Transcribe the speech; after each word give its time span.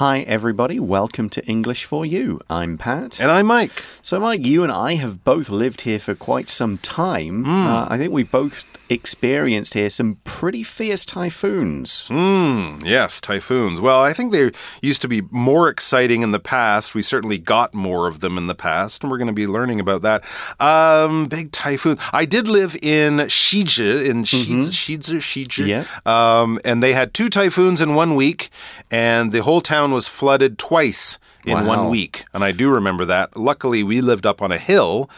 Hi, 0.00 0.20
everybody. 0.20 0.80
Welcome 0.80 1.28
to 1.28 1.44
English 1.44 1.84
for 1.84 2.06
You. 2.06 2.40
I'm 2.48 2.78
Pat. 2.78 3.20
And 3.20 3.30
I'm 3.30 3.44
Mike. 3.44 3.84
So, 4.00 4.18
Mike, 4.18 4.46
you 4.46 4.62
and 4.62 4.72
I 4.72 4.94
have 4.94 5.24
both 5.24 5.50
lived 5.50 5.82
here 5.82 5.98
for 5.98 6.14
quite 6.14 6.48
some 6.48 6.78
time. 6.78 7.44
Hmm. 7.44 7.66
Uh, 7.66 7.86
I 7.90 7.98
think 7.98 8.10
we've 8.10 8.30
both 8.30 8.64
experienced 8.90 9.74
here 9.74 9.88
some 9.88 10.16
pretty 10.24 10.62
fierce 10.62 11.04
typhoons. 11.04 12.08
Mm, 12.08 12.84
yes, 12.84 13.20
typhoons. 13.20 13.80
Well, 13.80 14.00
I 14.00 14.12
think 14.12 14.32
they 14.32 14.50
used 14.82 15.02
to 15.02 15.08
be 15.08 15.22
more 15.30 15.68
exciting 15.68 16.22
in 16.22 16.32
the 16.32 16.40
past. 16.40 16.94
We 16.94 17.02
certainly 17.02 17.38
got 17.38 17.72
more 17.72 18.08
of 18.08 18.20
them 18.20 18.36
in 18.36 18.46
the 18.46 18.54
past, 18.54 19.02
and 19.02 19.10
we're 19.10 19.18
going 19.18 19.28
to 19.28 19.34
be 19.34 19.46
learning 19.46 19.80
about 19.80 20.02
that. 20.02 20.24
Um, 20.58 21.26
big 21.26 21.52
typhoon. 21.52 21.98
I 22.12 22.24
did 22.24 22.48
live 22.48 22.76
in 22.82 23.18
Shiji, 23.18 24.08
in 24.08 24.24
Shizi, 24.24 24.70
Shizi, 24.70 25.18
Shiji. 25.18 25.66
Yeah. 25.66 25.84
Um, 26.04 26.58
and 26.64 26.82
they 26.82 26.92
had 26.92 27.14
two 27.14 27.28
typhoons 27.28 27.80
in 27.80 27.94
one 27.94 28.14
week, 28.16 28.50
and 28.90 29.30
the 29.30 29.42
whole 29.42 29.60
town 29.60 29.89
was 29.92 30.08
flooded 30.08 30.58
twice 30.58 31.18
in 31.44 31.54
Wow. 31.58 31.66
one 31.66 31.88
week. 31.88 32.24
And 32.34 32.44
I 32.44 32.52
do 32.52 32.70
remember 32.70 33.04
that. 33.06 33.36
Luckily, 33.36 33.82
we 33.82 34.00
lived 34.00 34.26
up 34.26 34.42
on 34.42 34.52
a 34.52 34.58
hill, 34.58 35.08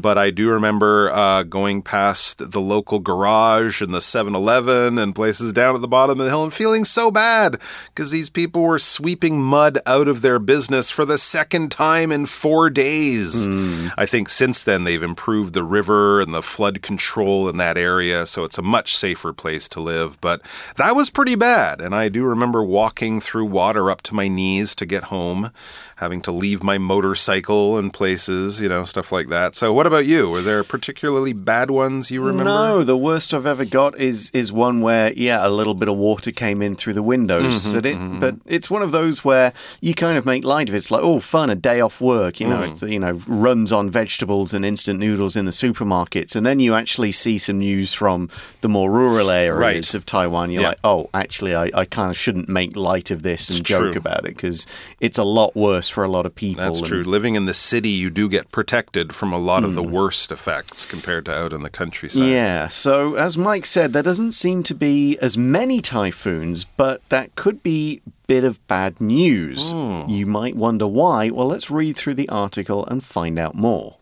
but 0.00 0.18
I 0.18 0.30
do 0.30 0.50
remember 0.50 1.10
uh, 1.10 1.42
going 1.44 1.82
past 1.82 2.50
the 2.52 2.60
local 2.60 2.98
garage 2.98 3.80
and 3.80 3.94
the 3.94 4.00
7 4.00 4.34
Eleven 4.34 4.98
and 4.98 5.14
places 5.14 5.52
down 5.52 5.74
at 5.74 5.80
the 5.80 5.88
bottom 5.88 6.18
of 6.20 6.24
the 6.24 6.30
hill 6.30 6.44
and 6.44 6.52
feeling 6.52 6.84
so 6.84 7.10
bad 7.10 7.58
because 7.86 8.10
these 8.10 8.28
people 8.30 8.62
were 8.62 8.78
sweeping 8.78 9.40
mud 9.42 9.78
out 9.86 10.06
of 10.08 10.20
their 10.22 10.38
business 10.38 10.90
for 10.90 11.04
the 11.04 11.18
second 11.18 11.70
time 11.70 12.12
in 12.12 12.26
four 12.26 12.68
days. 12.70 13.48
I 13.96 14.06
think 14.06 14.28
since 14.28 14.62
then 14.64 14.84
they've 14.84 15.02
improved 15.02 15.54
the 15.54 15.64
river 15.64 16.20
and 16.20 16.34
the 16.34 16.42
flood 16.42 16.82
control 16.82 17.48
in 17.48 17.56
that 17.58 17.76
area, 17.78 18.26
so 18.26 18.44
it's 18.44 18.58
a 18.58 18.62
much 18.62 18.96
safer 18.96 19.32
place 19.32 19.68
to 19.70 19.80
live. 19.80 20.20
But 20.20 20.42
that 20.76 20.94
was 20.96 21.10
pretty 21.10 21.34
bad. 21.36 21.80
And 21.80 21.94
I 21.94 22.08
do 22.08 22.24
remember 22.24 22.62
walking 22.62 23.20
through 23.20 23.46
water 23.46 23.90
up 23.90 24.02
to 24.02 24.14
my 24.14 24.28
knees 24.28 24.74
to 24.76 24.86
get 24.86 25.04
home, 25.04 25.50
having 25.96 26.20
to 26.22 26.32
leave 26.32 26.62
my 26.62 26.78
motorcycle 26.78 27.78
in 27.78 27.90
places, 27.90 28.60
you 28.60 28.68
know, 28.68 28.84
stuff 28.84 29.10
like 29.12 29.28
that. 29.28 29.54
So, 29.54 29.72
what 29.72 29.86
about 29.86 30.06
you? 30.06 30.28
Were 30.28 30.40
there 30.42 30.62
particularly 30.64 31.32
bad 31.32 31.70
ones 31.70 32.10
you 32.10 32.20
remember? 32.22 32.44
No, 32.44 32.84
the 32.84 32.96
worst 32.96 33.34
I've 33.34 33.46
ever 33.46 33.64
got 33.64 33.98
is 33.98 34.30
is 34.32 34.52
one 34.52 34.80
where 34.80 35.12
yeah, 35.14 35.46
a 35.46 35.50
little 35.50 35.74
bit 35.74 35.88
of 35.88 35.96
water 35.96 36.30
came 36.30 36.62
in 36.62 36.76
through 36.76 36.94
the 36.94 37.02
windows. 37.02 37.74
Mm-hmm, 37.74 38.14
it, 38.16 38.20
but 38.20 38.34
it's 38.46 38.70
one 38.70 38.82
of 38.82 38.92
those 38.92 39.24
where 39.24 39.52
you 39.80 39.94
kind 39.94 40.16
of 40.18 40.24
make 40.26 40.44
light 40.44 40.68
of 40.68 40.74
it. 40.74 40.78
It's 40.78 40.90
like 40.90 41.02
oh, 41.02 41.20
fun, 41.20 41.50
a 41.50 41.54
day 41.54 41.80
off 41.80 42.00
work. 42.00 42.40
You 42.40 42.48
know, 42.48 42.60
Mm. 42.60 42.70
it's 42.70 42.82
you 42.82 42.98
know 42.98 43.20
runs 43.26 43.72
on 43.72 43.90
vegetables 43.90 44.52
and 44.52 44.64
instant 44.64 45.00
noodles 45.00 45.36
in 45.36 45.44
the 45.44 45.50
supermarkets, 45.52 46.36
and 46.36 46.44
then 46.46 46.60
you 46.60 46.74
actually 46.74 47.12
see 47.12 47.38
some 47.38 47.58
news 47.58 47.94
from 47.94 48.28
the 48.60 48.68
more 48.68 48.90
rural 48.90 49.30
areas 49.30 49.58
Right. 49.58 49.94
of 49.94 50.04
Taiwan. 50.06 50.50
You're 50.50 50.62
Yeah. 50.62 50.68
like, 50.68 50.78
oh, 50.84 51.08
actually, 51.14 51.54
I, 51.54 51.70
I 51.74 51.84
kind 51.84 52.10
of 52.10 52.16
shouldn't 52.16 52.48
make 52.48 52.76
light 52.76 53.10
of 53.10 53.22
this 53.22 53.48
and 53.50 53.60
It's 53.60 53.68
joke 53.68 53.92
true. 53.92 53.98
about 53.98 54.20
it 54.26 54.34
because 54.36 54.66
it's 55.00 55.18
a 55.18 55.24
lot 55.24 55.54
worse 55.60 55.88
for 55.88 56.02
a 56.02 56.08
lot 56.08 56.26
of 56.26 56.34
people. 56.34 56.64
That's 56.64 56.78
and- 56.78 56.88
true. 56.88 57.02
Living 57.02 57.34
in 57.34 57.46
the 57.46 57.54
city, 57.54 57.90
you 57.90 58.10
do 58.10 58.28
get 58.28 58.50
protected 58.50 59.14
from 59.14 59.32
a 59.32 59.38
lot 59.38 59.62
of 59.64 59.74
the 59.74 59.82
hmm. 59.82 59.92
worst 59.92 60.32
effects 60.32 60.86
compared 60.86 61.26
to 61.26 61.34
out 61.34 61.52
in 61.52 61.62
the 61.62 61.70
countryside. 61.70 62.24
Yeah, 62.24 62.68
so 62.68 63.14
as 63.14 63.36
Mike 63.36 63.66
said, 63.66 63.92
there 63.92 64.02
doesn't 64.02 64.32
seem 64.32 64.62
to 64.64 64.74
be 64.74 65.18
as 65.18 65.36
many 65.36 65.80
typhoons, 65.80 66.64
but 66.64 67.06
that 67.10 67.34
could 67.36 67.62
be 67.62 68.00
bit 68.26 68.44
of 68.44 68.64
bad 68.68 69.00
news. 69.00 69.72
Hmm. 69.72 70.02
You 70.08 70.24
might 70.24 70.56
wonder 70.56 70.86
why. 70.86 71.30
Well, 71.30 71.48
let's 71.48 71.70
read 71.70 71.96
through 71.96 72.14
the 72.14 72.28
article 72.28 72.86
and 72.86 73.02
find 73.02 73.38
out 73.38 73.54
more. 73.54 73.96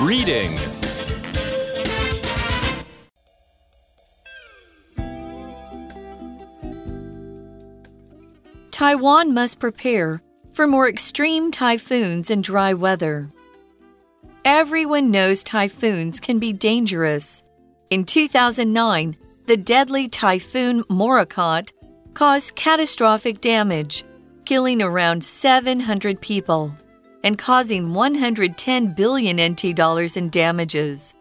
Reading 0.00 0.58
Taiwan 8.74 9.32
must 9.32 9.60
prepare 9.60 10.20
for 10.52 10.66
more 10.66 10.88
extreme 10.88 11.52
typhoons 11.52 12.28
and 12.28 12.42
dry 12.42 12.74
weather. 12.74 13.30
Everyone 14.44 15.12
knows 15.12 15.44
typhoons 15.44 16.18
can 16.18 16.40
be 16.40 16.52
dangerous. 16.52 17.44
In 17.90 18.04
2009, 18.04 19.16
the 19.46 19.56
deadly 19.56 20.08
typhoon 20.08 20.82
Morakot 20.90 21.70
caused 22.14 22.56
catastrophic 22.56 23.40
damage, 23.40 24.02
killing 24.44 24.82
around 24.82 25.22
700 25.22 26.20
people 26.20 26.76
and 27.22 27.38
causing 27.38 27.94
110 27.94 28.94
billion 28.94 29.52
NT 29.52 29.76
dollars 29.76 30.16
in 30.16 30.30
damages. 30.30 31.14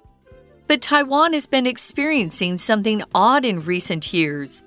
But 0.66 0.82
Taiwan 0.82 1.34
has 1.34 1.46
been 1.46 1.68
experiencing 1.68 2.58
something 2.58 3.04
odd 3.14 3.46
in 3.46 3.64
recent 3.64 4.12
years. 4.12 4.64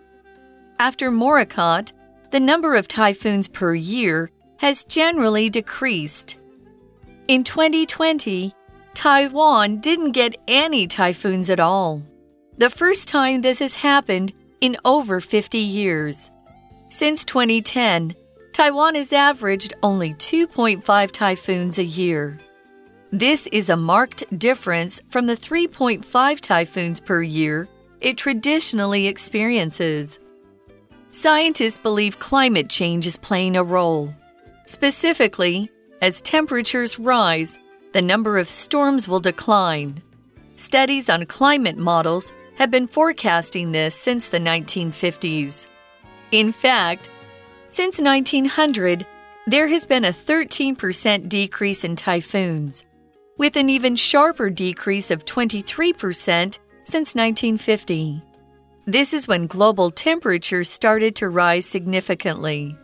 After 0.79 1.11
Morakot, 1.11 1.91
the 2.31 2.41
number 2.41 2.75
of 2.75 2.89
typhoons 2.89 3.49
per 3.49 3.75
year 3.75 4.31
has 4.59 4.85
generally 4.85 5.49
decreased. 5.49 6.39
In 7.29 7.45
2020, 7.45 8.53
Taiwan 8.95 9.81
didn't 9.81 10.13
get 10.13 10.37
any 10.49 10.87
typhoons 10.87 11.51
at 11.51 11.61
all. 11.61 12.03
The 12.57 12.71
first 12.71 13.09
time 13.09 13.41
this 13.41 13.59
has 13.59 13.77
happened 13.77 14.33
in 14.61 14.77
over 14.85 15.21
50 15.21 15.59
years. 15.59 16.31
Since 16.89 17.25
2010, 17.25 18.15
Taiwan 18.53 18.95
has 18.95 19.13
averaged 19.13 19.75
only 19.83 20.15
2.5 20.15 21.11
typhoons 21.11 21.79
a 21.79 21.85
year. 21.85 22.39
This 23.13 23.47
is 23.49 23.69
a 23.69 23.77
marked 23.77 24.25
difference 24.39 25.01
from 25.11 25.27
the 25.27 25.37
3.5 25.37 26.41
typhoons 26.41 27.01
per 27.01 27.23
year 27.23 27.69
it 28.01 28.17
traditionally 28.17 29.07
experiences. 29.07 30.19
Scientists 31.19 31.79
believe 31.79 32.19
climate 32.19 32.69
change 32.69 33.07
is 33.07 33.17
playing 33.17 33.57
a 33.57 33.65
role. 33.65 34.15
Specifically, 34.67 35.71
as 36.03 36.21
temperatures 36.21 36.99
rise, 36.99 37.59
the 37.95 38.03
number 38.03 38.37
of 38.37 38.51
storms 38.51 39.09
will 39.09 39.19
decline. 39.19 40.03
Studies 40.57 41.09
on 41.09 41.25
climate 41.25 41.79
models 41.79 42.35
have 42.57 42.71
been 42.71 42.87
forecasting 42.87 43.73
this 43.73 43.95
since 43.95 44.29
the 44.29 44.39
1950s. 44.39 45.67
In 46.33 46.53
fact, 46.53 47.09
since 47.71 47.99
1900, 47.99 49.07
there 49.47 49.69
has 49.69 49.87
been 49.87 50.05
a 50.05 50.13
13% 50.13 51.31
decrease 51.31 51.83
in 51.83 51.97
typhoons, 51.97 52.85
with 53.39 53.57
an 53.57 53.71
even 53.71 53.97
sharper 53.97 54.51
decrease 54.51 55.11
of 55.11 55.25
23% 55.25 56.59
since 56.85 57.15
1950. 57.15 58.23
This 58.89 59.13
is 59.13 59.27
when 59.27 59.49
global 59.49 59.91
temperatures 59.91 60.71
started 60.71 61.17
to 61.17 61.29
rise 61.29 61.67
significantly. 61.67 62.77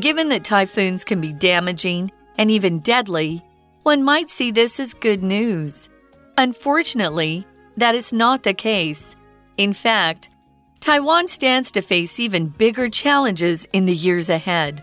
Given 0.00 0.30
that 0.30 0.42
typhoons 0.42 1.04
can 1.04 1.20
be 1.20 1.34
damaging 1.34 2.10
and 2.38 2.50
even 2.50 2.78
deadly, 2.78 3.44
one 3.82 4.02
might 4.02 4.30
see 4.30 4.50
this 4.50 4.80
as 4.80 4.94
good 4.94 5.22
news. 5.22 5.90
Unfortunately, 6.38 7.46
that 7.76 7.94
is 7.94 8.10
not 8.10 8.42
the 8.42 8.54
case. 8.54 9.16
In 9.58 9.74
fact, 9.74 10.30
Taiwan 10.80 11.28
stands 11.28 11.70
to 11.72 11.82
face 11.82 12.18
even 12.18 12.48
bigger 12.48 12.88
challenges 12.88 13.68
in 13.74 13.84
the 13.84 13.94
years 13.94 14.30
ahead. 14.30 14.82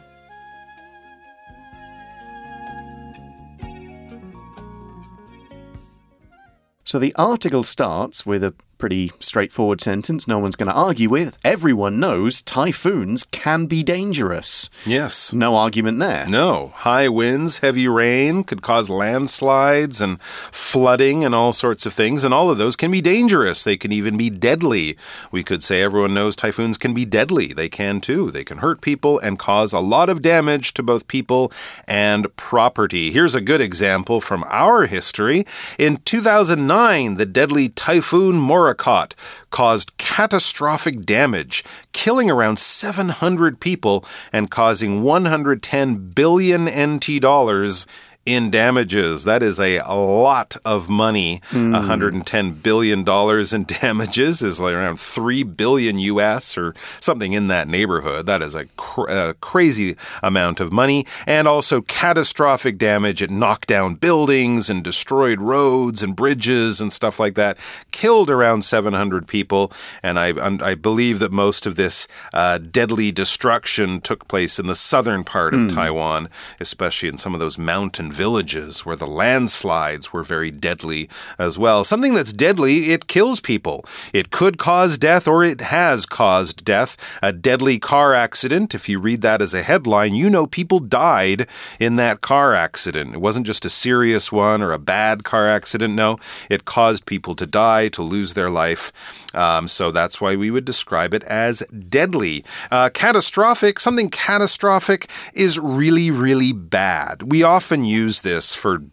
So 6.84 7.00
the 7.00 7.16
article 7.16 7.64
starts 7.64 8.28
with 8.28 8.44
a 8.44 8.54
pretty 8.86 9.12
straightforward 9.20 9.82
sentence 9.82 10.28
no 10.28 10.38
one's 10.38 10.56
going 10.56 10.70
to 10.70 10.76
argue 10.76 11.10
with. 11.10 11.40
Everyone 11.44 12.00
knows 12.00 12.40
typhoons 12.44 13.26
can 13.32 13.66
be 13.66 13.82
dangerous. 13.82 14.70
Yes. 14.86 15.34
No 15.34 15.56
argument 15.56 15.98
there. 15.98 16.28
No. 16.30 16.68
High 16.76 17.10
winds, 17.10 17.58
heavy 17.60 17.88
rain 17.88 18.44
could 18.44 18.62
cause 18.62 18.88
landslides 18.88 20.02
and 20.02 20.22
flooding 20.22 21.26
and 21.26 21.34
all 21.34 21.52
sorts 21.52 21.88
of 21.88 21.94
things, 21.96 22.24
and 22.24 22.32
all 22.32 22.52
of 22.52 22.60
those 22.60 22.76
can 22.76 22.92
be 22.92 23.02
dangerous. 23.02 23.64
They 23.64 23.76
can 23.76 23.92
even 23.92 24.18
be 24.18 24.30
deadly. 24.30 24.98
We 25.32 25.42
could 25.42 25.64
say 25.64 25.82
everyone 25.82 26.14
knows 26.14 26.36
typhoons 26.36 26.78
can 26.78 26.94
be 26.94 27.06
deadly. 27.06 27.54
They 27.54 27.70
can 27.70 28.02
too. 28.02 28.30
They 28.30 28.44
can 28.44 28.60
hurt 28.60 28.82
people 28.82 29.18
and 29.18 29.40
cause 29.40 29.74
a 29.74 29.80
lot 29.80 30.10
of 30.10 30.22
damage 30.22 30.76
to 30.76 30.84
both 30.84 31.08
people 31.08 31.52
and 31.88 32.28
property. 32.36 33.10
Here's 33.10 33.34
a 33.34 33.42
good 33.42 33.62
example 33.62 34.22
from 34.22 34.44
our 34.48 34.86
history. 34.86 35.44
In 35.80 35.98
2009, 36.06 37.16
the 37.16 37.26
deadly 37.26 37.70
typhoon 37.70 38.36
Morakot 38.36 38.75
caused 38.78 39.98
catastrophic 39.98 41.02
damage, 41.02 41.64
killing 41.94 42.30
around 42.30 42.60
700 42.60 43.60
people 43.60 44.06
and 44.32 44.52
causing 44.52 45.02
110 45.02 46.12
billion 46.12 46.66
NT 46.66 47.22
dollars 47.22 47.86
in 48.26 48.50
damages. 48.50 49.24
That 49.24 49.44
is 49.44 49.60
a 49.60 49.80
lot 49.84 50.58
of 50.66 50.90
money. 50.90 51.42
$110 51.52 52.64
billion 52.64 53.00
in 53.08 53.64
damages 53.82 54.42
is 54.42 54.60
like 54.60 54.74
around 54.74 55.00
3 55.00 55.44
billion 55.44 56.00
US 56.00 56.58
or 56.58 56.74
something 57.00 57.34
in 57.34 57.48
that 57.50 57.68
neighborhood. 57.68 58.26
That 58.26 58.42
is 58.42 58.56
a, 58.56 58.66
cr 58.78 59.04
a 59.08 59.34
crazy 59.36 59.96
amount 60.24 60.60
of 60.60 60.72
money. 60.72 61.06
And 61.28 61.48
also 61.48 61.82
catastrophic 61.82 62.80
damage. 62.80 63.22
It 63.22 63.30
knocked 63.30 63.68
down 63.68 63.96
buildings 63.96 64.70
and 64.72 64.84
destroyed 64.84 65.40
roads 65.40 66.02
and 66.02 66.16
bridges 66.16 66.82
and 66.82 66.92
stuff 66.92 67.20
like 67.20 67.36
that. 67.36 67.58
Killed 67.92 68.32
around 68.32 68.64
700 68.64 69.28
people. 69.28 69.72
And 70.02 70.18
I, 70.18 70.34
I 70.72 70.74
believe 70.74 71.20
that 71.20 71.32
most 71.32 71.68
of 71.68 71.76
this 71.76 72.08
uh, 72.34 72.58
deadly 72.58 73.12
destruction 73.12 74.02
took 74.02 74.28
place 74.28 74.58
in 74.58 74.66
the 74.66 74.76
southern 74.76 75.24
part 75.24 75.54
of 75.54 75.68
Taiwan, 75.68 76.30
especially 76.60 77.10
in 77.10 77.18
some 77.18 77.34
of 77.34 77.40
those 77.40 77.58
mountain 77.60 78.12
villages 78.16 78.86
where 78.86 78.96
the 78.96 79.06
landslides 79.06 80.14
were 80.14 80.24
very 80.24 80.50
deadly 80.50 81.10
as 81.38 81.60
well. 81.60 81.84
Something 81.84 82.14
that's 82.14 82.32
deadly, 82.32 82.94
it 82.94 83.08
kills 83.08 83.40
people. 83.40 83.84
It 84.14 84.32
could 84.32 84.58
cause 84.58 84.98
death 84.98 85.28
or 85.28 85.44
it 85.44 85.60
has 85.62 86.06
caused 86.06 86.64
death. 86.64 86.96
A 87.22 87.34
deadly 87.34 87.78
car 87.78 88.14
accident, 88.14 88.74
if 88.74 88.88
you 88.88 89.00
read 89.00 89.22
that 89.22 89.42
as 89.42 89.54
a 89.54 89.64
headline, 89.64 90.16
you 90.16 90.30
know 90.30 90.48
people 90.48 90.80
died 90.80 91.48
in 91.80 91.98
that 91.98 92.22
car 92.22 92.56
accident. 92.56 93.16
It 93.16 93.22
wasn't 93.22 93.46
just 93.46 93.66
a 93.66 93.70
serious 93.70 94.32
one 94.32 94.62
or 94.62 94.72
a 94.72 94.80
bad 94.80 95.24
car 95.24 95.48
accident. 95.48 95.94
No, 95.94 96.18
it 96.50 96.64
caused 96.64 97.06
people 97.06 97.36
to 97.36 97.46
die, 97.46 97.90
to 97.90 98.02
lose 98.02 98.34
their 98.34 98.50
life. 98.50 98.94
Um, 99.34 99.68
so 99.68 99.92
that's 99.92 100.22
why 100.22 100.36
we 100.38 100.50
would 100.50 100.66
describe 100.66 101.14
it 101.14 101.24
as 101.24 101.60
deadly. 101.90 102.46
Uh, 102.72 102.90
catastrophic, 102.90 103.80
something 103.80 104.10
catastrophic 104.10 105.10
is 105.34 105.60
really, 105.60 106.10
really 106.10 106.54
bad. 106.54 107.24
We 107.24 107.44
often 107.44 107.84
use 107.84 108.05
this 108.22 108.56
for 108.56 108.84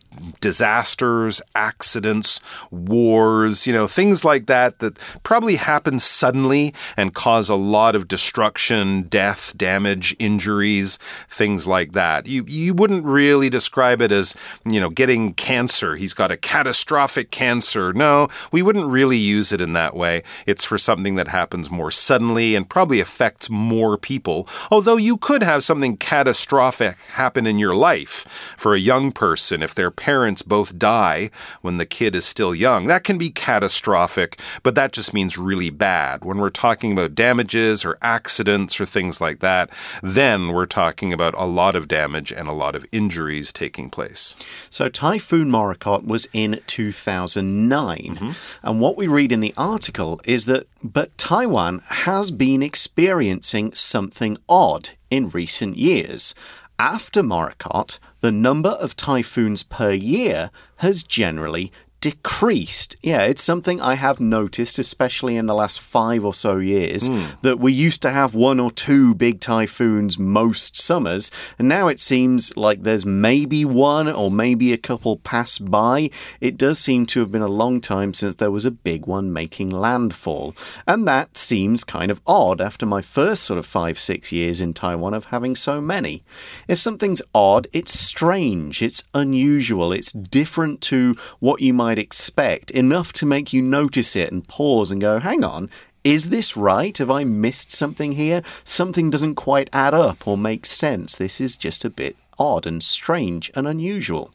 disasters, 0.40 1.40
accidents, 1.54 2.40
wars, 2.70 3.66
you 3.66 3.72
know, 3.72 3.86
things 3.86 4.24
like 4.24 4.46
that 4.46 4.78
that 4.80 4.98
probably 5.22 5.56
happen 5.56 5.98
suddenly 5.98 6.74
and 6.96 7.14
cause 7.14 7.48
a 7.48 7.54
lot 7.54 7.94
of 7.94 8.08
destruction, 8.08 9.02
death, 9.02 9.56
damage, 9.56 10.14
injuries, 10.18 10.98
things 11.28 11.66
like 11.66 11.92
that. 11.92 12.26
You 12.26 12.44
you 12.46 12.74
wouldn't 12.74 13.04
really 13.04 13.50
describe 13.50 14.02
it 14.02 14.12
as, 14.12 14.34
you 14.64 14.80
know, 14.80 14.90
getting 14.90 15.34
cancer. 15.34 15.96
He's 15.96 16.14
got 16.14 16.30
a 16.30 16.36
catastrophic 16.36 17.30
cancer. 17.30 17.92
No, 17.92 18.28
we 18.50 18.62
wouldn't 18.62 18.86
really 18.86 19.16
use 19.16 19.52
it 19.52 19.60
in 19.60 19.72
that 19.74 19.94
way. 19.94 20.22
It's 20.46 20.64
for 20.64 20.78
something 20.78 21.14
that 21.16 21.28
happens 21.28 21.70
more 21.70 21.90
suddenly 21.90 22.54
and 22.54 22.68
probably 22.68 23.00
affects 23.00 23.50
more 23.50 23.96
people. 23.96 24.48
Although 24.70 24.96
you 24.96 25.16
could 25.16 25.42
have 25.42 25.64
something 25.64 25.96
catastrophic 25.96 26.96
happen 27.12 27.46
in 27.46 27.58
your 27.58 27.74
life 27.74 28.54
for 28.56 28.74
a 28.74 28.80
young 28.80 29.12
person 29.12 29.62
if 29.62 29.74
their 29.74 29.90
parents 30.02 30.42
both 30.42 30.80
die 30.80 31.30
when 31.60 31.76
the 31.76 31.86
kid 31.86 32.16
is 32.16 32.24
still 32.24 32.52
young. 32.52 32.86
That 32.86 33.04
can 33.04 33.18
be 33.18 33.30
catastrophic, 33.30 34.40
but 34.64 34.74
that 34.74 34.90
just 34.90 35.14
means 35.14 35.38
really 35.38 35.70
bad. 35.70 36.24
When 36.24 36.38
we're 36.38 36.50
talking 36.50 36.90
about 36.90 37.14
damages 37.14 37.84
or 37.84 37.98
accidents 38.02 38.80
or 38.80 38.84
things 38.84 39.20
like 39.20 39.38
that, 39.38 39.70
then 40.02 40.48
we're 40.48 40.66
talking 40.66 41.12
about 41.12 41.34
a 41.36 41.46
lot 41.46 41.76
of 41.76 41.86
damage 41.86 42.32
and 42.32 42.48
a 42.48 42.52
lot 42.52 42.74
of 42.74 42.84
injuries 42.90 43.52
taking 43.52 43.90
place. 43.90 44.34
So, 44.70 44.88
Typhoon 44.88 45.48
Morakot 45.52 46.04
was 46.04 46.26
in 46.32 46.60
2009. 46.66 47.98
Mm-hmm. 47.98 48.30
And 48.66 48.80
what 48.80 48.96
we 48.96 49.06
read 49.06 49.30
in 49.30 49.38
the 49.38 49.54
article 49.56 50.20
is 50.24 50.46
that, 50.46 50.66
but 50.82 51.16
Taiwan 51.16 51.80
has 51.90 52.32
been 52.32 52.60
experiencing 52.60 53.72
something 53.72 54.36
odd 54.48 54.88
in 55.10 55.28
recent 55.28 55.76
years. 55.76 56.34
After 56.76 57.22
Morakot, 57.22 58.00
the 58.22 58.32
number 58.32 58.70
of 58.70 58.94
typhoons 58.94 59.64
per 59.64 59.90
year 59.90 60.50
has 60.76 61.02
generally 61.02 61.72
decreased. 62.02 62.96
Yeah, 63.00 63.22
it's 63.22 63.44
something 63.44 63.80
I 63.80 63.94
have 63.94 64.18
noticed, 64.18 64.78
especially 64.78 65.36
in 65.36 65.46
the 65.46 65.54
last 65.54 65.80
five 65.80 66.24
or 66.24 66.34
so 66.34 66.58
years, 66.58 67.06
hmm. 67.06 67.22
that 67.42 67.60
we 67.60 67.72
used 67.72 68.02
to 68.02 68.10
have 68.10 68.34
one 68.34 68.58
or 68.58 68.72
two 68.72 69.14
big 69.14 69.40
typhoons 69.40 70.18
most 70.18 70.76
summers, 70.76 71.30
and 71.58 71.68
now 71.68 71.86
it 71.86 72.00
seems 72.00 72.54
like 72.56 72.82
there's 72.82 73.06
maybe 73.06 73.64
one 73.64 74.08
or 74.08 74.32
maybe 74.32 74.72
a 74.72 74.76
couple 74.76 75.16
pass 75.18 75.58
by. 75.58 76.10
It 76.40 76.58
does 76.58 76.80
seem 76.80 77.06
to 77.06 77.20
have 77.20 77.30
been 77.30 77.40
a 77.40 77.46
long 77.46 77.80
time 77.80 78.12
since 78.14 78.34
there 78.34 78.50
was 78.50 78.66
a 78.66 78.72
big 78.72 79.06
one 79.06 79.32
making 79.32 79.70
landfall, 79.70 80.56
and 80.88 81.06
that 81.06 81.36
seems 81.36 81.84
kind 81.84 82.10
of 82.10 82.20
odd 82.26 82.60
after 82.60 82.84
my 82.84 83.00
first 83.00 83.44
sort 83.44 83.58
of 83.58 83.64
five, 83.64 83.96
six 83.96 84.32
years 84.32 84.60
in 84.60 84.74
Taiwan 84.74 85.14
of 85.14 85.26
having 85.26 85.54
so 85.54 85.80
many. 85.80 86.24
If 86.66 86.80
something's 86.80 87.22
odd, 87.32 87.68
it's 87.72 87.96
strange, 87.96 88.82
it's 88.82 89.04
unusual, 89.14 89.92
it's 89.92 90.12
different 90.12 90.80
to 90.80 91.16
what 91.38 91.60
you 91.60 91.72
might 91.72 91.91
expect, 91.98 92.70
enough 92.70 93.12
to 93.14 93.26
make 93.26 93.52
you 93.52 93.62
notice 93.62 94.16
it 94.16 94.32
and 94.32 94.46
pause 94.46 94.90
and 94.90 95.00
go, 95.00 95.18
hang 95.18 95.44
on. 95.44 95.70
Is 96.04 96.30
this 96.30 96.56
right? 96.56 96.96
Have 96.98 97.10
I 97.10 97.24
missed 97.24 97.70
something 97.70 98.12
here? 98.12 98.42
Something 98.64 99.08
doesn't 99.08 99.36
quite 99.36 99.70
add 99.72 99.94
up 99.94 100.26
or 100.26 100.36
make 100.36 100.66
sense. 100.66 101.14
This 101.14 101.40
is 101.40 101.56
just 101.56 101.84
a 101.84 101.90
bit 101.90 102.16
odd 102.38 102.66
and 102.66 102.82
strange 102.82 103.50
and 103.54 103.68
unusual. 103.68 104.32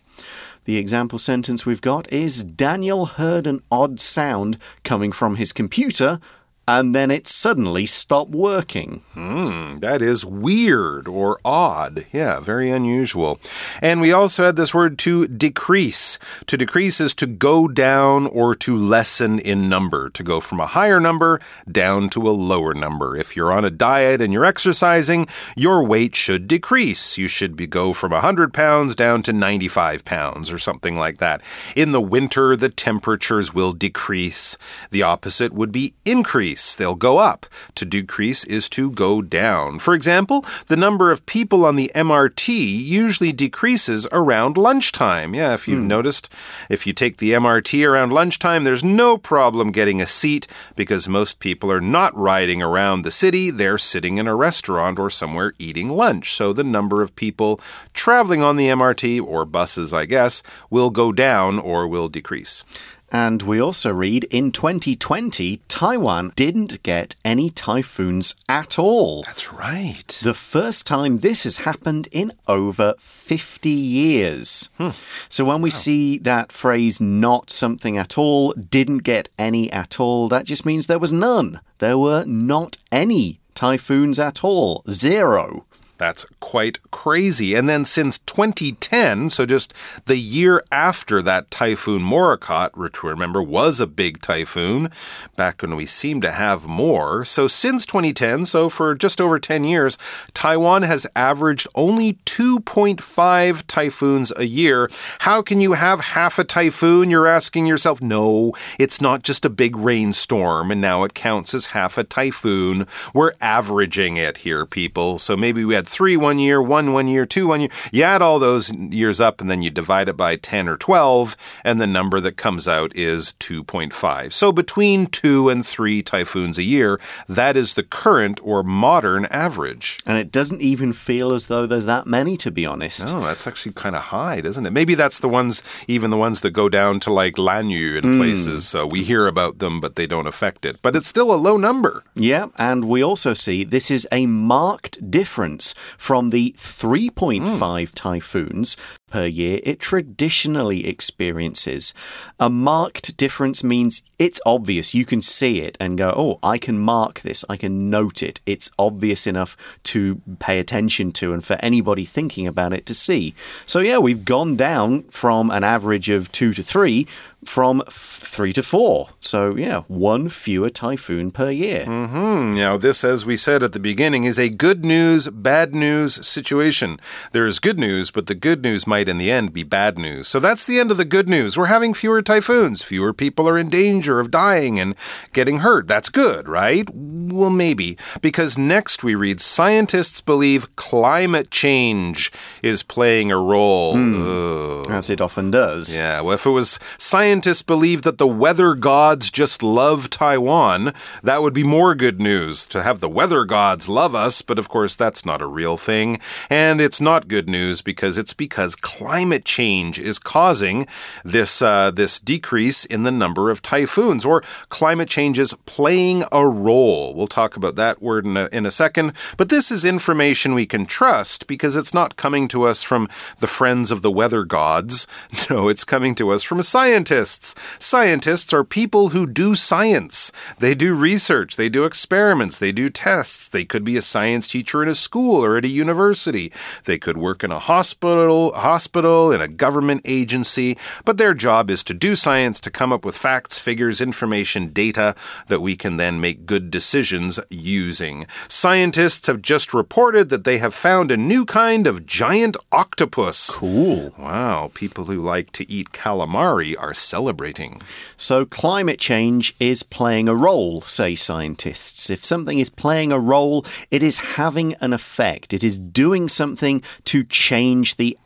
The 0.64 0.78
example 0.78 1.20
sentence 1.20 1.66
we've 1.66 1.82
got 1.82 2.12
is 2.12 2.44
Daniel 2.44 3.06
heard 3.06 3.48
an 3.48 3.62
odd 3.72 4.00
sound 4.00 4.58
coming 4.84 5.12
from 5.12 5.36
his 5.36 5.54
computer 5.54 6.20
and 6.68 6.94
then 6.94 7.10
it 7.10 7.28
suddenly 7.28 7.86
stopped 7.86 8.32
working. 8.32 9.02
Hmm, 9.14 9.80
that 9.80 10.02
is 10.02 10.26
weird 10.26 11.08
or 11.08 11.40
odd. 11.46 12.06
Yeah, 12.12 12.42
very 12.42 12.70
unusual. 12.70 13.40
And 13.82 14.02
we 14.02 14.12
also 14.12 14.44
had 14.44 14.58
this 14.58 14.76
word 14.76 14.98
to 15.00 15.28
decrease. 15.28 16.20
To 16.48 16.58
decrease 16.58 17.00
is 17.00 17.14
to 17.16 17.26
go 17.26 17.70
down 17.70 18.28
or 18.28 18.54
to 18.56 18.76
lessen 18.76 19.40
in 19.40 19.70
number, 19.70 20.10
to 20.10 20.24
go 20.24 20.42
from 20.42 20.60
a 20.60 20.66
higher 20.66 21.00
number 21.00 21.40
down 21.72 22.10
to 22.10 22.28
a 22.28 22.32
lower 22.32 22.74
number. 22.74 23.16
If 23.16 23.38
you're 23.38 23.54
on 23.54 23.64
a 23.64 23.70
diet 23.70 24.22
and 24.22 24.34
you're 24.34 24.44
exercising, 24.44 25.26
your 25.56 25.86
weight 25.86 26.18
should 26.18 26.50
decrease. 26.50 27.18
You 27.18 27.30
should 27.30 27.56
be, 27.56 27.66
go 27.66 27.94
from 27.94 28.12
100 28.12 28.54
pounds 28.54 28.94
down 28.94 29.24
to 29.24 29.32
95 29.32 30.04
pounds 30.04 30.52
or 30.52 30.60
something 30.60 30.98
like 30.98 31.20
that. 31.20 31.42
In 31.78 31.94
the 31.94 32.02
winter, 32.02 32.58
the 32.58 32.70
temperatures 32.70 33.54
will 33.54 33.72
decrease. 33.72 34.58
The 34.92 35.04
opposite 35.04 35.54
would 35.54 35.72
be 35.72 35.94
increase 36.04 36.57
they'll 36.76 36.96
go 36.96 37.18
up. 37.18 37.46
To 37.76 37.86
decrease 37.86 38.44
is 38.46 38.70
to 38.70 38.92
go 38.92 39.22
down. 39.22 39.80
For 39.80 39.94
example, 39.94 40.46
the 40.68 40.78
number 40.78 41.12
of 41.12 41.26
people 41.26 41.66
on 41.66 41.76
the 41.76 41.92
MRT 41.96 42.48
usually 42.50 43.32
decreases 43.32 44.08
around 44.12 44.58
lunchtime. 44.58 45.34
Yeah, 45.34 45.54
if 45.54 45.68
you've 45.68 45.80
hmm. 45.80 45.88
noticed, 45.88 46.32
if 46.70 46.88
you 46.88 46.94
take 46.94 47.18
the 47.18 47.32
MRT 47.32 47.88
around 47.88 48.12
lunchtime, 48.12 48.64
there's 48.64 48.84
no 48.84 49.18
problem 49.18 49.72
getting 49.72 50.02
a 50.02 50.08
seat 50.08 50.48
because 50.76 51.08
most 51.08 51.40
people 51.40 51.72
are 51.72 51.82
not 51.82 52.16
riding 52.18 52.62
around 52.62 53.02
the 53.02 53.12
city. 53.12 53.52
They're 53.52 53.78
sitting 53.78 54.18
in 54.18 54.28
a 54.28 54.36
restaurant 54.36 55.00
or 55.00 55.10
somewhere 55.10 55.54
eating 55.60 55.90
lunch. 55.90 56.34
So 56.34 56.54
the 56.54 56.64
number 56.64 57.02
of 57.02 57.16
people 57.16 57.60
traveling 57.94 58.42
on 58.42 58.56
the 58.56 58.68
MRT 58.68 59.22
or 59.24 59.46
buses, 59.46 59.94
I 59.94 60.06
guess, 60.06 60.44
will 60.70 60.90
go 60.90 61.12
down 61.12 61.60
or 61.60 61.88
will 61.88 62.10
decrease. 62.10 62.64
And 63.12 63.42
we 63.42 63.62
also 63.62 63.94
read 63.94 64.26
in 64.26 64.52
2020, 64.52 65.62
Taiwan 65.68 66.34
didn't 66.36 66.84
get 66.84 67.16
any 67.24 67.50
typhoons 67.50 68.36
at 68.50 68.78
all. 68.78 69.24
That's 69.24 69.54
right. 69.54 70.08
The 70.22 70.34
first 70.34 70.86
time 70.86 71.20
this 71.20 71.44
has 71.44 71.58
happened 71.58 72.10
in 72.12 72.34
over 72.48 72.96
50 73.00 73.70
years. 73.70 74.70
Hmm. 74.78 74.90
So 75.30 75.46
when 75.46 75.62
we 75.62 75.70
see 75.70 76.18
that 76.20 76.52
phrase, 76.52 77.00
not 77.00 77.50
something 77.50 77.98
at 77.98 78.18
all, 78.18 78.52
didn't 78.54 79.00
get 79.00 79.30
any 79.40 79.72
at 79.72 80.00
all, 80.00 80.28
that 80.28 80.46
just 80.46 80.66
means 80.66 80.88
there 80.88 81.00
was 81.00 81.14
none. 81.14 81.62
There 81.78 81.98
were 81.98 82.26
not 82.26 82.78
any 82.92 83.40
typhoons 83.56 84.20
at 84.20 84.44
all. 84.44 84.84
Zero. 84.90 85.66
That's 85.98 86.26
quite 86.40 86.80
crazy. 86.92 87.56
And 87.56 87.68
then 87.68 87.86
since 87.86 88.20
2010, 88.20 89.30
so 89.30 89.46
just 89.46 89.74
the 90.06 90.18
year 90.18 90.64
after 90.72 91.22
that 91.22 91.50
typhoon 91.52 92.02
Morakot, 92.02 92.78
which 92.78 93.04
we 93.04 93.10
remember 93.10 93.42
was 93.42 93.80
a 93.80 93.88
big 93.88 94.22
typhoon, 94.22 94.90
back 95.36 95.62
when 95.62 95.76
we 95.76 95.86
seemed 95.86 96.22
to 96.22 96.32
have 96.32 96.68
more. 96.68 97.26
So 97.26 97.48
since 97.48 97.86
2010, 97.86 98.46
so 98.46 98.70
for 98.70 98.96
just 98.96 99.20
over 99.20 99.40
10 99.40 99.64
years, 99.64 99.98
Taiwan 100.34 100.84
has 100.84 101.08
averaged 101.16 101.68
only 101.76 102.14
2.5 102.26 103.64
typhoons 103.68 104.32
a 104.36 104.46
year. 104.46 104.90
How 105.20 105.42
can 105.42 105.60
you 105.62 105.74
have 105.74 106.00
half 106.00 106.38
a 106.38 106.44
typhoon? 106.44 107.10
You're 107.10 107.28
asking 107.28 107.66
yourself. 107.66 108.02
No, 108.02 108.54
it's 108.80 109.02
not 109.02 109.24
just 109.24 109.46
a 109.46 109.50
big 109.50 109.76
rainstorm, 109.76 110.72
and 110.72 110.80
now 110.80 111.04
it 111.04 111.14
counts 111.14 111.54
as 111.54 111.68
half 111.68 111.98
a 111.98 112.04
typhoon. 112.04 112.86
We're 113.14 113.34
averaging 113.42 114.18
it 114.18 114.38
here, 114.38 114.66
people. 114.66 115.18
So 115.18 115.36
maybe 115.36 115.66
we 115.66 115.74
had 115.74 115.87
had 115.88 115.94
three 115.94 116.18
one 116.18 116.40
year, 116.40 116.62
one 116.62 116.94
one 116.94 117.08
year, 117.08 117.26
two 117.26 117.48
one 117.48 117.62
year. 117.62 117.70
You 117.92 118.04
add 118.04 118.22
all 118.22 118.40
those 118.40 118.76
years 118.76 119.20
up 119.20 119.42
and 119.42 119.50
then 119.50 119.62
you 119.62 119.70
divide 119.70 120.10
it 120.10 120.18
by 120.18 120.36
10 120.36 120.68
or 120.68 120.78
12, 120.78 121.38
and 121.64 121.80
the 121.80 121.88
number 121.88 122.20
that 122.20 122.38
comes 122.38 122.68
out 122.68 122.96
is 122.96 123.34
2.5. 123.40 124.34
So 124.34 124.52
between 124.52 125.08
two 125.08 125.50
and 125.50 125.66
three 125.66 126.02
typhoons 126.02 126.58
a 126.58 126.64
year, 126.64 127.00
that 127.28 127.58
is 127.58 127.74
the 127.74 127.84
current 127.84 128.40
or 128.44 128.64
modern 128.64 129.26
average. 129.26 130.00
And 130.06 130.18
it 130.18 130.32
doesn't 130.32 130.62
even 130.62 130.94
feel 130.94 131.32
as 131.34 131.48
though 131.48 131.66
there's 131.66 131.86
that 131.86 132.08
many, 132.08 132.38
to 132.38 132.52
be 132.52 132.66
honest. 132.66 133.06
Oh, 133.08 133.22
that's 133.22 133.48
actually 133.48 133.74
kind 133.74 133.96
of 133.96 134.04
high, 134.04 134.42
doesn't 134.42 134.66
it? 134.66 134.72
Maybe 134.72 134.96
that's 134.96 135.20
the 135.20 135.30
ones, 135.30 135.64
even 135.88 136.12
the 136.12 136.18
ones 136.18 136.42
that 136.42 136.52
go 136.52 136.70
down 136.70 137.00
to 137.02 137.14
like 137.14 137.36
Lanyu 137.36 137.98
and 137.98 138.06
hmm. 138.06 138.18
places. 138.18 138.68
So 138.68 138.86
we 138.86 139.04
hear 139.04 139.28
about 139.28 139.60
them, 139.60 139.80
but 139.80 139.96
they 139.96 140.08
don't 140.08 140.28
affect 140.28 140.66
it. 140.66 140.82
But 140.82 140.96
it's 140.96 141.08
still 141.08 141.34
a 141.34 141.38
low 141.38 141.58
number. 141.58 142.04
Yeah, 142.16 142.48
and 142.58 142.86
we 142.86 143.04
also 143.04 143.34
see 143.34 143.64
this 143.64 143.92
is 143.92 144.08
a 144.12 144.26
marked 144.26 145.10
difference 145.12 145.76
from 145.98 146.30
the 146.30 146.54
3.5 146.58 147.40
hmm. 147.42 147.94
typhoons 147.94 148.78
per 149.10 149.26
year 149.26 149.60
it 149.64 149.80
traditionally 149.80 150.88
experiences. 150.88 151.94
A 152.40 152.50
marked 152.50 153.18
difference 153.18 153.64
means 153.64 154.02
it's 154.20 154.42
obvious. 154.46 154.94
You 154.94 155.06
can 155.06 155.22
see 155.22 155.62
it 155.62 155.78
and 155.80 155.98
go, 155.98 156.14
oh, 156.16 156.40
I 156.44 156.58
can 156.58 156.80
mark 156.80 157.22
this, 157.22 157.46
I 157.50 157.58
can 157.58 157.90
note 157.90 158.24
it. 158.24 158.40
It's 158.46 158.72
obvious 158.78 159.28
enough 159.28 159.56
to 159.84 160.22
pay 160.40 160.60
attention 160.60 161.12
to 161.14 161.34
and 161.34 161.44
for 161.44 161.58
anybody 161.62 162.06
thinking 162.06 162.48
about 162.48 162.74
it 162.74 162.86
to 162.88 162.94
see. 162.94 163.36
So, 163.66 163.80
yeah, 163.80 163.98
we've 163.98 164.26
gone 164.26 164.56
down 164.56 165.04
from 165.04 165.52
an 165.52 165.64
average 165.64 166.10
of 166.10 166.32
two 166.32 166.54
to 166.54 166.64
three 166.64 167.08
from 167.46 167.84
three 167.90 168.52
to 168.54 168.64
four. 168.64 169.10
So, 169.20 169.56
yeah, 169.56 169.82
one 169.88 170.28
fewer 170.30 170.70
typhoon 170.70 171.32
per 171.32 171.52
year. 171.52 171.86
Mm 171.86 172.08
-hmm. 172.10 172.56
Now, 172.56 172.78
this, 172.78 173.04
as 173.04 173.26
we 173.26 173.38
said 173.38 173.64
at 173.64 173.72
the 173.72 173.80
beginning, 173.80 174.26
is 174.26 174.40
a 174.40 174.50
good 174.50 174.84
news, 174.84 175.30
bad 175.32 175.74
news 175.74 176.28
situation. 176.28 177.00
There 177.32 177.48
is 177.48 177.60
good 177.60 177.78
news, 177.78 178.12
but 178.12 178.26
the 178.26 178.40
good 178.40 178.64
news 178.64 178.86
might 178.86 178.97
in 179.06 179.18
the 179.18 179.30
end 179.30 179.54
be 179.54 179.64
bad 179.64 179.98
news. 179.98 180.28
So, 180.28 180.40
that's 180.40 180.66
the 180.66 180.80
end 180.80 180.92
of 180.92 180.98
the 180.98 181.06
good 181.06 181.28
news. 181.28 181.58
We're 181.58 181.66
having 181.66 181.94
fewer 181.94 182.22
typhoons. 182.22 182.82
Fewer 182.82 183.14
people 183.14 183.50
are 183.50 183.58
in 183.58 183.70
danger 183.70 184.20
of 184.20 184.32
dying 184.32 184.80
and 184.80 184.96
getting 185.34 185.58
hurt. 185.58 185.88
That's 185.88 186.10
good, 186.10 186.48
right? 186.48 186.90
Well, 186.94 187.50
maybe. 187.50 187.98
Because 188.22 188.58
next 188.58 189.04
we 189.04 189.16
read 189.16 189.42
scientists 189.42 190.22
believe 190.22 190.74
climate 190.76 191.52
change 191.52 192.32
is 192.64 192.84
playing 192.84 193.32
a 193.32 193.38
role. 193.38 193.96
Mm, 193.96 194.90
as 194.90 195.10
it 195.10 195.22
often 195.22 195.52
does. 195.52 195.98
Yeah, 195.98 196.22
well, 196.22 196.36
if 196.36 196.46
it 196.46 196.52
was 196.52 196.80
scientists 196.98 197.62
believe 197.62 198.04
that 198.04 198.18
the 198.18 198.28
weather 198.28 198.74
gods 198.76 199.30
just 199.32 199.62
love 199.64 200.10
Taiwan, 200.10 200.94
that 201.24 201.42
would 201.42 201.54
be 201.54 201.64
more 201.64 201.96
good 201.96 202.22
news 202.22 202.68
to 202.68 202.84
have 202.84 203.00
the 203.00 203.10
weather 203.10 203.46
gods 203.46 203.90
love 203.90 204.16
us, 204.16 204.42
but 204.42 204.60
of 204.60 204.70
course 204.70 204.96
that's 204.96 205.26
not 205.26 205.42
a 205.42 205.48
real 205.48 205.78
thing. 205.78 206.20
And 206.50 206.80
it's 206.80 207.02
not 207.02 207.28
good 207.28 207.50
news 207.50 207.82
because 207.82 208.18
it's 208.18 208.34
because 208.34 208.76
climate 208.88 209.44
change 209.44 210.00
is 210.00 210.18
causing 210.18 210.88
this 211.26 211.62
uh, 211.62 211.92
this 211.92 212.22
decrease 212.22 212.86
in 212.86 213.04
the 213.04 213.12
number 213.12 213.50
of 213.50 213.62
typhoons, 213.62 214.26
or 214.26 214.42
climate 214.70 215.10
change 215.10 215.38
is 215.38 215.54
playing 215.66 216.24
a 216.32 216.48
role. 216.48 217.14
We'll 217.14 217.28
talk 217.28 217.58
about 217.58 217.76
that 217.76 218.02
word 218.02 218.26
in 218.26 218.38
a, 218.38 218.48
in 218.54 218.66
a 218.66 218.72
second, 218.72 219.12
but 219.36 219.50
this 219.50 219.72
is 219.72 219.84
information 219.84 220.54
we 220.54 220.66
can 220.66 220.86
trust 220.86 221.48
because 221.48 221.76
it's 221.76 221.94
not 221.94 222.16
coming 222.16 222.48
to 222.48 222.64
us 222.64 222.82
from 222.82 223.10
the 223.40 223.48
friends 223.48 223.92
of 223.92 224.02
the 224.02 224.12
weather 224.12 224.46
gods. 224.46 225.06
No, 225.50 225.70
it's 225.70 225.86
coming 225.86 226.14
to 226.16 226.32
us 226.32 226.44
from 226.44 226.62
scientists 226.62 227.56
scientists. 227.80 228.54
Are 228.54 228.64
people 228.64 229.10
who 229.10 229.26
do 229.26 229.56
science. 229.56 230.32
They 230.60 230.76
do 230.76 230.94
research, 230.94 231.56
they 231.56 231.70
do 231.70 231.86
experiments, 231.86 232.58
they 232.58 232.72
do 232.72 232.90
tests. 232.90 233.48
They 233.48 233.66
could 233.66 233.84
be 233.84 233.98
a 233.98 234.02
science 234.02 234.48
teacher 234.48 234.84
in 234.84 234.90
a 234.90 234.96
school 234.96 235.44
or 235.44 235.58
at 235.58 235.66
a 235.66 235.80
university. 235.86 236.52
They 236.86 236.98
could 236.98 237.18
work 237.18 237.44
in 237.44 237.52
a 237.52 237.60
hospital, 237.60 238.52
hospital, 238.54 238.77
in 238.86 239.42
a 239.42 239.48
government 239.48 240.02
agency, 240.06 240.78
but 241.06 241.18
their 241.18 241.34
job 241.34 241.70
is 241.70 241.84
to 241.84 241.94
do 241.94 242.16
science, 242.16 242.60
to 242.62 242.72
come 242.72 242.92
up 242.94 243.06
with 243.06 243.18
facts, 243.18 243.60
figures, 243.60 244.02
information, 244.02 244.68
data 244.68 245.16
that 245.48 245.62
we 245.62 245.76
can 245.76 245.98
then 245.98 246.20
make 246.22 246.46
good 246.46 246.72
decisions 246.72 247.40
using. 247.50 248.26
Scientists 248.48 249.28
have 249.28 249.42
just 249.42 249.74
reported 249.74 250.30
that 250.30 250.44
they 250.44 250.58
have 250.58 250.74
found 250.74 251.12
a 251.12 251.18
new 251.18 251.46
kind 251.46 251.88
of 251.88 252.06
giant 252.06 252.58
octopus. 252.72 253.58
Cool. 253.58 254.14
Wow, 254.18 254.72
people 254.74 255.06
who 255.06 255.20
like 255.20 255.52
to 255.54 255.70
eat 255.72 255.92
calamari 255.92 256.76
are 256.80 256.94
celebrating. 256.94 257.82
So, 258.16 258.46
climate 258.46 259.00
change 259.00 259.54
is 259.60 259.84
playing 259.84 260.28
a 260.28 260.36
role, 260.36 260.82
say 260.82 261.16
scientists. 261.16 262.10
If 262.10 262.26
something 262.26 262.58
is 262.58 262.70
playing 262.70 263.12
a 263.12 263.20
role, 263.20 263.66
it 263.92 264.04
is 264.04 264.36
having 264.36 264.74
an 264.82 264.94
effect. 264.94 265.54
It 265.54 265.64
is 265.64 265.78
doing 265.78 266.28
something 266.28 266.82
to 267.06 267.24
change 267.24 267.96
the 267.96 268.18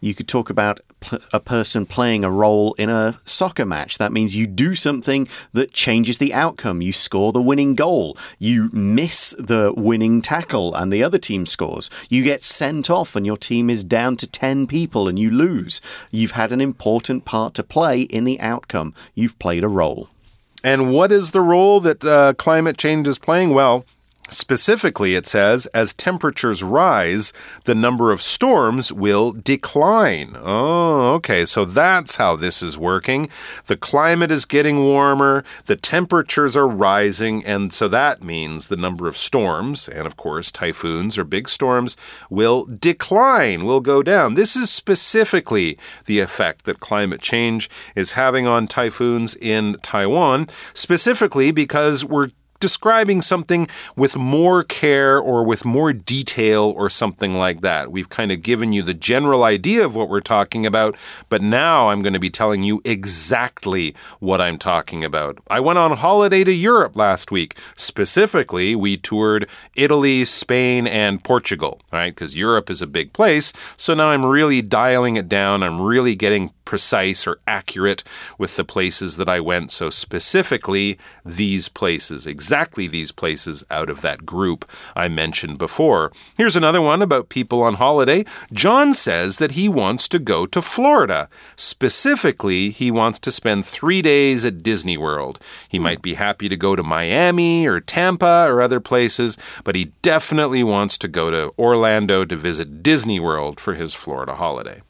You 0.00 0.14
could 0.14 0.28
talk 0.28 0.50
about 0.50 0.80
a 1.32 1.40
person 1.40 1.86
playing 1.86 2.24
a 2.24 2.30
role 2.30 2.74
in 2.74 2.90
a 2.90 3.18
soccer 3.24 3.64
match. 3.64 3.98
That 3.98 4.12
means 4.12 4.36
you 4.36 4.46
do 4.46 4.74
something 4.74 5.28
that 5.52 5.72
changes 5.72 6.18
the 6.18 6.34
outcome. 6.34 6.82
You 6.82 6.92
score 6.92 7.32
the 7.32 7.42
winning 7.42 7.74
goal. 7.74 8.16
You 8.38 8.68
miss 8.72 9.34
the 9.38 9.72
winning 9.76 10.20
tackle 10.22 10.74
and 10.74 10.92
the 10.92 11.02
other 11.02 11.18
team 11.18 11.46
scores. 11.46 11.90
You 12.08 12.22
get 12.22 12.44
sent 12.44 12.90
off 12.90 13.16
and 13.16 13.24
your 13.24 13.36
team 13.36 13.70
is 13.70 13.82
down 13.84 14.16
to 14.18 14.26
10 14.26 14.66
people 14.66 15.08
and 15.08 15.18
you 15.18 15.30
lose. 15.30 15.80
You've 16.10 16.32
had 16.32 16.52
an 16.52 16.60
important 16.60 17.24
part 17.24 17.54
to 17.54 17.62
play 17.62 18.02
in 18.02 18.24
the 18.24 18.40
outcome. 18.40 18.94
You've 19.14 19.38
played 19.38 19.64
a 19.64 19.68
role. 19.68 20.08
And 20.62 20.92
what 20.92 21.10
is 21.10 21.30
the 21.30 21.40
role 21.40 21.80
that 21.80 22.04
uh, 22.04 22.34
climate 22.34 22.76
change 22.76 23.08
is 23.08 23.18
playing? 23.18 23.54
Well, 23.54 23.86
Specifically, 24.30 25.14
it 25.14 25.26
says, 25.26 25.66
as 25.66 25.92
temperatures 25.92 26.62
rise, 26.62 27.32
the 27.64 27.74
number 27.74 28.12
of 28.12 28.22
storms 28.22 28.92
will 28.92 29.32
decline. 29.32 30.36
Oh, 30.36 31.14
okay. 31.14 31.44
So 31.44 31.64
that's 31.64 32.16
how 32.16 32.36
this 32.36 32.62
is 32.62 32.78
working. 32.78 33.28
The 33.66 33.76
climate 33.76 34.30
is 34.30 34.46
getting 34.46 34.78
warmer, 34.84 35.44
the 35.66 35.76
temperatures 35.76 36.56
are 36.56 36.68
rising, 36.68 37.44
and 37.44 37.72
so 37.72 37.88
that 37.88 38.22
means 38.22 38.68
the 38.68 38.76
number 38.76 39.08
of 39.08 39.16
storms, 39.16 39.88
and 39.88 40.06
of 40.06 40.16
course, 40.16 40.52
typhoons 40.52 41.18
or 41.18 41.24
big 41.24 41.48
storms, 41.48 41.96
will 42.30 42.64
decline, 42.64 43.64
will 43.64 43.80
go 43.80 44.02
down. 44.02 44.34
This 44.34 44.56
is 44.56 44.70
specifically 44.70 45.78
the 46.06 46.20
effect 46.20 46.64
that 46.64 46.80
climate 46.80 47.20
change 47.20 47.68
is 47.94 48.12
having 48.12 48.46
on 48.46 48.66
typhoons 48.66 49.36
in 49.36 49.76
Taiwan, 49.82 50.48
specifically 50.72 51.50
because 51.50 52.04
we're 52.04 52.30
describing 52.60 53.22
something 53.22 53.66
with 53.96 54.16
more 54.16 54.62
care 54.62 55.18
or 55.18 55.42
with 55.42 55.64
more 55.64 55.92
detail 55.92 56.72
or 56.76 56.88
something 56.88 57.34
like 57.34 57.62
that. 57.62 57.90
We've 57.90 58.08
kind 58.08 58.30
of 58.30 58.42
given 58.42 58.72
you 58.72 58.82
the 58.82 58.94
general 58.94 59.42
idea 59.44 59.84
of 59.84 59.96
what 59.96 60.10
we're 60.10 60.20
talking 60.20 60.66
about, 60.66 60.94
but 61.30 61.42
now 61.42 61.88
I'm 61.88 62.02
going 62.02 62.12
to 62.12 62.20
be 62.20 62.30
telling 62.30 62.62
you 62.62 62.82
exactly 62.84 63.94
what 64.20 64.40
I'm 64.40 64.58
talking 64.58 65.04
about. 65.04 65.38
I 65.48 65.58
went 65.58 65.78
on 65.78 65.96
holiday 65.96 66.44
to 66.44 66.52
Europe 66.52 66.96
last 66.96 67.32
week. 67.32 67.58
Specifically, 67.76 68.76
we 68.76 68.98
toured 68.98 69.48
Italy, 69.74 70.24
Spain, 70.26 70.86
and 70.86 71.24
Portugal, 71.24 71.80
right? 71.90 72.14
Because 72.14 72.36
Europe 72.36 72.68
is 72.68 72.82
a 72.82 72.86
big 72.86 73.12
place. 73.14 73.52
So 73.76 73.94
now 73.94 74.08
I'm 74.08 74.26
really 74.26 74.60
dialing 74.60 75.16
it 75.16 75.28
down. 75.28 75.62
I'm 75.62 75.80
really 75.80 76.14
getting 76.14 76.52
precise 76.66 77.26
or 77.26 77.40
accurate 77.48 78.04
with 78.38 78.54
the 78.54 78.64
places 78.64 79.16
that 79.16 79.28
I 79.28 79.40
went. 79.40 79.72
So, 79.72 79.90
specifically, 79.90 80.98
these 81.24 81.68
places, 81.68 82.28
exactly 82.28 82.49
these 82.50 83.12
places 83.12 83.64
out 83.70 83.90
of 83.90 84.00
that 84.02 84.26
group 84.26 84.70
I 84.94 85.08
mentioned 85.08 85.58
before. 85.58 86.12
Here's 86.36 86.56
another 86.56 86.80
one 86.80 87.02
about 87.02 87.28
people 87.28 87.62
on 87.62 87.74
holiday. 87.74 88.24
John 88.52 88.94
says 88.94 89.38
that 89.38 89.52
he 89.52 89.68
wants 89.68 90.08
to 90.08 90.18
go 90.18 90.46
to 90.46 90.62
Florida. 90.62 91.28
Specifically, 91.56 92.70
he 92.70 92.90
wants 92.90 93.18
to 93.20 93.30
spend 93.30 93.64
three 93.64 94.02
days 94.02 94.44
at 94.44 94.62
Disney 94.62 94.96
World. 94.96 95.38
He 95.68 95.78
hmm. 95.78 95.84
might 95.84 96.02
be 96.02 96.14
happy 96.14 96.48
to 96.48 96.56
go 96.56 96.76
to 96.76 96.82
Miami 96.82 97.66
or 97.66 97.80
Tampa 97.80 98.46
or 98.48 98.60
other 98.60 98.80
places, 98.80 99.38
but 99.64 99.74
he 99.74 99.92
definitely 100.02 100.62
wants 100.62 100.98
to 100.98 101.08
go 101.08 101.30
to 101.30 101.52
Orlando 101.58 102.24
to 102.24 102.36
visit 102.36 102.82
Disney 102.82 103.20
World 103.20 103.60
for 103.60 103.74
his 103.74 103.94
Florida 103.94 104.34
holiday. 104.34 104.82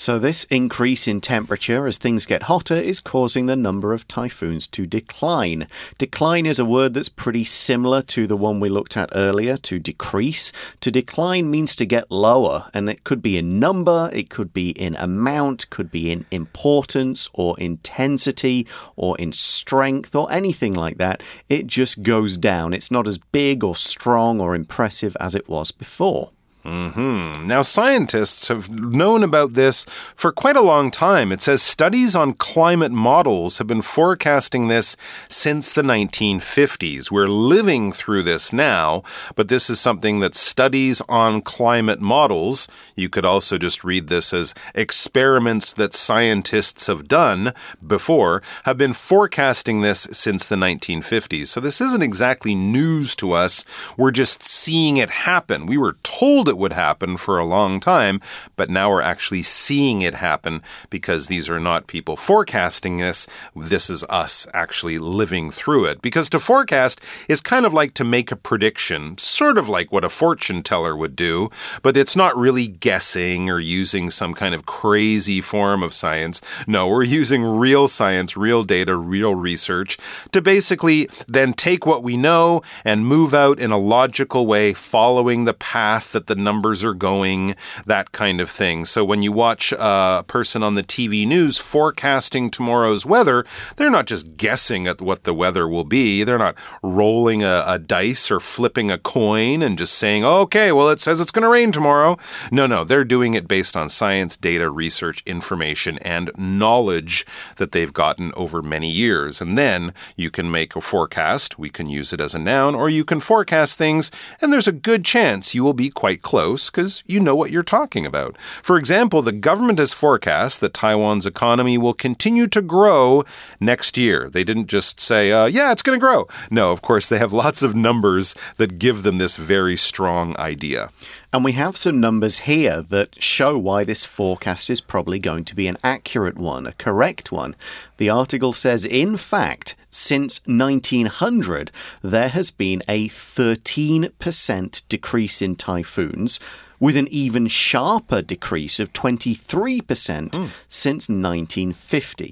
So, 0.00 0.18
this 0.18 0.44
increase 0.44 1.06
in 1.06 1.20
temperature 1.20 1.86
as 1.86 1.98
things 1.98 2.24
get 2.24 2.44
hotter 2.44 2.74
is 2.74 3.00
causing 3.00 3.44
the 3.44 3.54
number 3.54 3.92
of 3.92 4.08
typhoons 4.08 4.66
to 4.68 4.86
decline. 4.86 5.66
Decline 5.98 6.46
is 6.46 6.58
a 6.58 6.64
word 6.64 6.94
that's 6.94 7.10
pretty 7.10 7.44
similar 7.44 8.00
to 8.16 8.26
the 8.26 8.34
one 8.34 8.60
we 8.60 8.70
looked 8.70 8.96
at 8.96 9.10
earlier, 9.14 9.58
to 9.58 9.78
decrease. 9.78 10.52
To 10.80 10.90
decline 10.90 11.50
means 11.50 11.76
to 11.76 11.84
get 11.84 12.10
lower, 12.10 12.70
and 12.72 12.88
it 12.88 13.04
could 13.04 13.20
be 13.20 13.36
in 13.36 13.58
number, 13.58 14.08
it 14.14 14.30
could 14.30 14.54
be 14.54 14.70
in 14.70 14.96
amount, 14.96 15.68
could 15.68 15.90
be 15.90 16.10
in 16.10 16.24
importance 16.30 17.28
or 17.34 17.54
intensity 17.60 18.66
or 18.96 19.18
in 19.18 19.32
strength 19.32 20.14
or 20.14 20.32
anything 20.32 20.72
like 20.72 20.96
that. 20.96 21.22
It 21.50 21.66
just 21.66 22.02
goes 22.02 22.38
down. 22.38 22.72
It's 22.72 22.90
not 22.90 23.06
as 23.06 23.18
big 23.18 23.62
or 23.62 23.76
strong 23.76 24.40
or 24.40 24.54
impressive 24.54 25.14
as 25.20 25.34
it 25.34 25.46
was 25.46 25.72
before. 25.72 26.30
Hmm. 26.62 27.46
Now, 27.46 27.62
scientists 27.62 28.48
have 28.48 28.68
known 28.68 29.22
about 29.22 29.54
this 29.54 29.86
for 30.14 30.30
quite 30.30 30.56
a 30.56 30.60
long 30.60 30.90
time. 30.90 31.32
It 31.32 31.40
says 31.40 31.62
studies 31.62 32.14
on 32.14 32.34
climate 32.34 32.92
models 32.92 33.56
have 33.56 33.66
been 33.66 33.80
forecasting 33.80 34.68
this 34.68 34.94
since 35.26 35.72
the 35.72 35.80
1950s. 35.80 37.10
We're 37.10 37.28
living 37.28 37.92
through 37.92 38.24
this 38.24 38.52
now, 38.52 39.02
but 39.36 39.48
this 39.48 39.70
is 39.70 39.80
something 39.80 40.18
that 40.18 40.34
studies 40.34 41.00
on 41.08 41.40
climate 41.40 42.00
models, 42.00 42.68
you 42.94 43.08
could 43.08 43.24
also 43.24 43.56
just 43.56 43.82
read 43.82 44.08
this 44.08 44.34
as 44.34 44.54
experiments 44.74 45.72
that 45.72 45.94
scientists 45.94 46.88
have 46.88 47.08
done 47.08 47.54
before, 47.86 48.42
have 48.64 48.76
been 48.76 48.92
forecasting 48.92 49.80
this 49.80 50.06
since 50.12 50.46
the 50.46 50.56
1950s. 50.56 51.46
So 51.46 51.60
this 51.60 51.80
isn't 51.80 52.02
exactly 52.02 52.54
news 52.54 53.16
to 53.16 53.32
us. 53.32 53.64
We're 53.96 54.10
just 54.10 54.42
seeing 54.42 54.98
it 54.98 55.10
happen. 55.10 55.64
We 55.64 55.78
were 55.78 55.96
told 56.02 56.49
it 56.50 56.58
would 56.58 56.74
happen 56.74 57.16
for 57.16 57.38
a 57.38 57.46
long 57.46 57.80
time, 57.80 58.20
but 58.56 58.68
now 58.68 58.90
we're 58.90 59.00
actually 59.00 59.42
seeing 59.42 60.02
it 60.02 60.16
happen 60.16 60.62
because 60.90 61.28
these 61.28 61.48
are 61.48 61.60
not 61.60 61.86
people 61.86 62.16
forecasting 62.16 62.98
this. 62.98 63.26
This 63.56 63.88
is 63.88 64.04
us 64.10 64.46
actually 64.52 64.98
living 64.98 65.50
through 65.50 65.86
it. 65.86 66.02
Because 66.02 66.28
to 66.30 66.38
forecast 66.38 67.00
is 67.28 67.40
kind 67.40 67.64
of 67.64 67.72
like 67.72 67.94
to 67.94 68.04
make 68.04 68.30
a 68.30 68.36
prediction, 68.36 69.16
sort 69.16 69.56
of 69.56 69.68
like 69.68 69.90
what 69.90 70.04
a 70.04 70.08
fortune 70.10 70.62
teller 70.62 70.94
would 70.94 71.16
do, 71.16 71.48
but 71.82 71.96
it's 71.96 72.16
not 72.16 72.36
really 72.36 72.66
guessing 72.66 73.48
or 73.48 73.58
using 73.58 74.10
some 74.10 74.34
kind 74.34 74.54
of 74.54 74.66
crazy 74.66 75.40
form 75.40 75.82
of 75.82 75.94
science. 75.94 76.42
No, 76.66 76.86
we're 76.88 77.04
using 77.04 77.44
real 77.44 77.88
science, 77.88 78.36
real 78.36 78.64
data, 78.64 78.96
real 78.96 79.34
research 79.34 79.96
to 80.32 80.42
basically 80.42 81.08
then 81.26 81.52
take 81.52 81.86
what 81.86 82.02
we 82.02 82.16
know 82.16 82.62
and 82.84 83.06
move 83.06 83.32
out 83.32 83.60
in 83.60 83.70
a 83.70 83.78
logical 83.78 84.46
way, 84.46 84.72
following 84.72 85.44
the 85.44 85.54
path 85.54 86.12
that 86.12 86.26
the 86.26 86.34
numbers 86.44 86.84
are 86.84 86.94
going, 86.94 87.54
that 87.86 88.12
kind 88.12 88.40
of 88.40 88.50
thing. 88.50 88.84
So 88.84 89.04
when 89.04 89.22
you 89.22 89.32
watch 89.32 89.72
a 89.72 90.24
person 90.26 90.62
on 90.62 90.74
the 90.74 90.82
TV 90.82 91.26
news 91.26 91.58
forecasting 91.58 92.50
tomorrow's 92.50 93.06
weather, 93.06 93.44
they're 93.76 93.90
not 93.90 94.06
just 94.06 94.36
guessing 94.36 94.86
at 94.86 95.00
what 95.00 95.24
the 95.24 95.34
weather 95.34 95.68
will 95.68 95.84
be. 95.84 96.24
They're 96.24 96.38
not 96.38 96.56
rolling 96.82 97.42
a, 97.42 97.64
a 97.66 97.78
dice 97.78 98.30
or 98.30 98.40
flipping 98.40 98.90
a 98.90 98.98
coin 98.98 99.62
and 99.62 99.78
just 99.78 99.94
saying, 99.94 100.24
okay, 100.24 100.72
well, 100.72 100.88
it 100.90 101.00
says 101.00 101.20
it's 101.20 101.30
going 101.30 101.42
to 101.42 101.48
rain 101.48 101.72
tomorrow. 101.72 102.16
No, 102.50 102.66
no, 102.66 102.84
they're 102.84 103.04
doing 103.04 103.34
it 103.34 103.48
based 103.48 103.76
on 103.76 103.88
science, 103.88 104.36
data, 104.36 104.70
research, 104.70 105.22
information, 105.26 105.98
and 105.98 106.30
knowledge 106.36 107.26
that 107.56 107.72
they've 107.72 107.92
gotten 107.92 108.32
over 108.36 108.62
many 108.62 108.90
years. 108.90 109.40
And 109.40 109.56
then 109.56 109.92
you 110.16 110.30
can 110.30 110.50
make 110.50 110.76
a 110.76 110.80
forecast. 110.80 111.58
We 111.58 111.70
can 111.70 111.88
use 111.88 112.12
it 112.12 112.20
as 112.20 112.34
a 112.34 112.38
noun, 112.38 112.74
or 112.74 112.88
you 112.88 113.04
can 113.04 113.20
forecast 113.20 113.78
things, 113.78 114.10
and 114.40 114.52
there's 114.52 114.68
a 114.68 114.72
good 114.72 115.04
chance 115.04 115.54
you 115.54 115.62
will 115.64 115.74
be 115.74 115.90
quite 115.90 116.22
close 116.30 116.70
because 116.70 117.02
you 117.08 117.18
know 117.18 117.34
what 117.34 117.50
you're 117.50 117.64
talking 117.64 118.06
about. 118.06 118.38
For 118.62 118.76
example, 118.78 119.20
the 119.20 119.32
government 119.32 119.80
has 119.80 119.92
forecast 119.92 120.60
that 120.60 120.72
Taiwan's 120.72 121.26
economy 121.26 121.76
will 121.76 121.92
continue 121.92 122.46
to 122.46 122.62
grow 122.62 123.24
next 123.58 123.98
year. 123.98 124.30
They 124.30 124.44
didn't 124.44 124.68
just 124.68 125.00
say, 125.00 125.32
uh, 125.32 125.46
yeah, 125.46 125.72
it's 125.72 125.82
going 125.82 125.98
to 125.98 126.06
grow. 126.06 126.28
No, 126.48 126.70
of 126.70 126.82
course, 126.82 127.08
they 127.08 127.18
have 127.18 127.32
lots 127.44 127.64
of 127.64 127.74
numbers 127.74 128.36
that 128.58 128.78
give 128.78 129.02
them 129.02 129.18
this 129.18 129.36
very 129.36 129.76
strong 129.76 130.36
idea. 130.38 130.90
And 131.32 131.44
we 131.44 131.50
have 131.52 131.76
some 131.76 131.98
numbers 131.98 132.46
here 132.46 132.80
that 132.80 133.20
show 133.20 133.58
why 133.58 133.82
this 133.82 134.04
forecast 134.04 134.70
is 134.70 134.80
probably 134.80 135.18
going 135.18 135.44
to 135.46 135.56
be 135.56 135.66
an 135.66 135.78
accurate 135.82 136.38
one, 136.38 136.64
a 136.64 136.72
correct 136.74 137.32
one. 137.32 137.56
The 137.96 138.08
article 138.08 138.52
says, 138.52 138.84
in 138.84 139.16
fact, 139.16 139.74
since 139.90 140.40
1900, 140.46 141.70
there 142.02 142.28
has 142.28 142.50
been 142.50 142.82
a 142.88 143.08
13% 143.08 144.88
decrease 144.88 145.42
in 145.42 145.56
typhoons 145.56 146.40
with 146.80 146.96
an 146.96 147.06
even 147.08 147.46
sharper 147.46 148.22
decrease 148.22 148.80
of 148.80 148.92
23% 148.94 149.40
mm. 149.42 150.50
since 150.68 151.08
1950. 151.08 152.24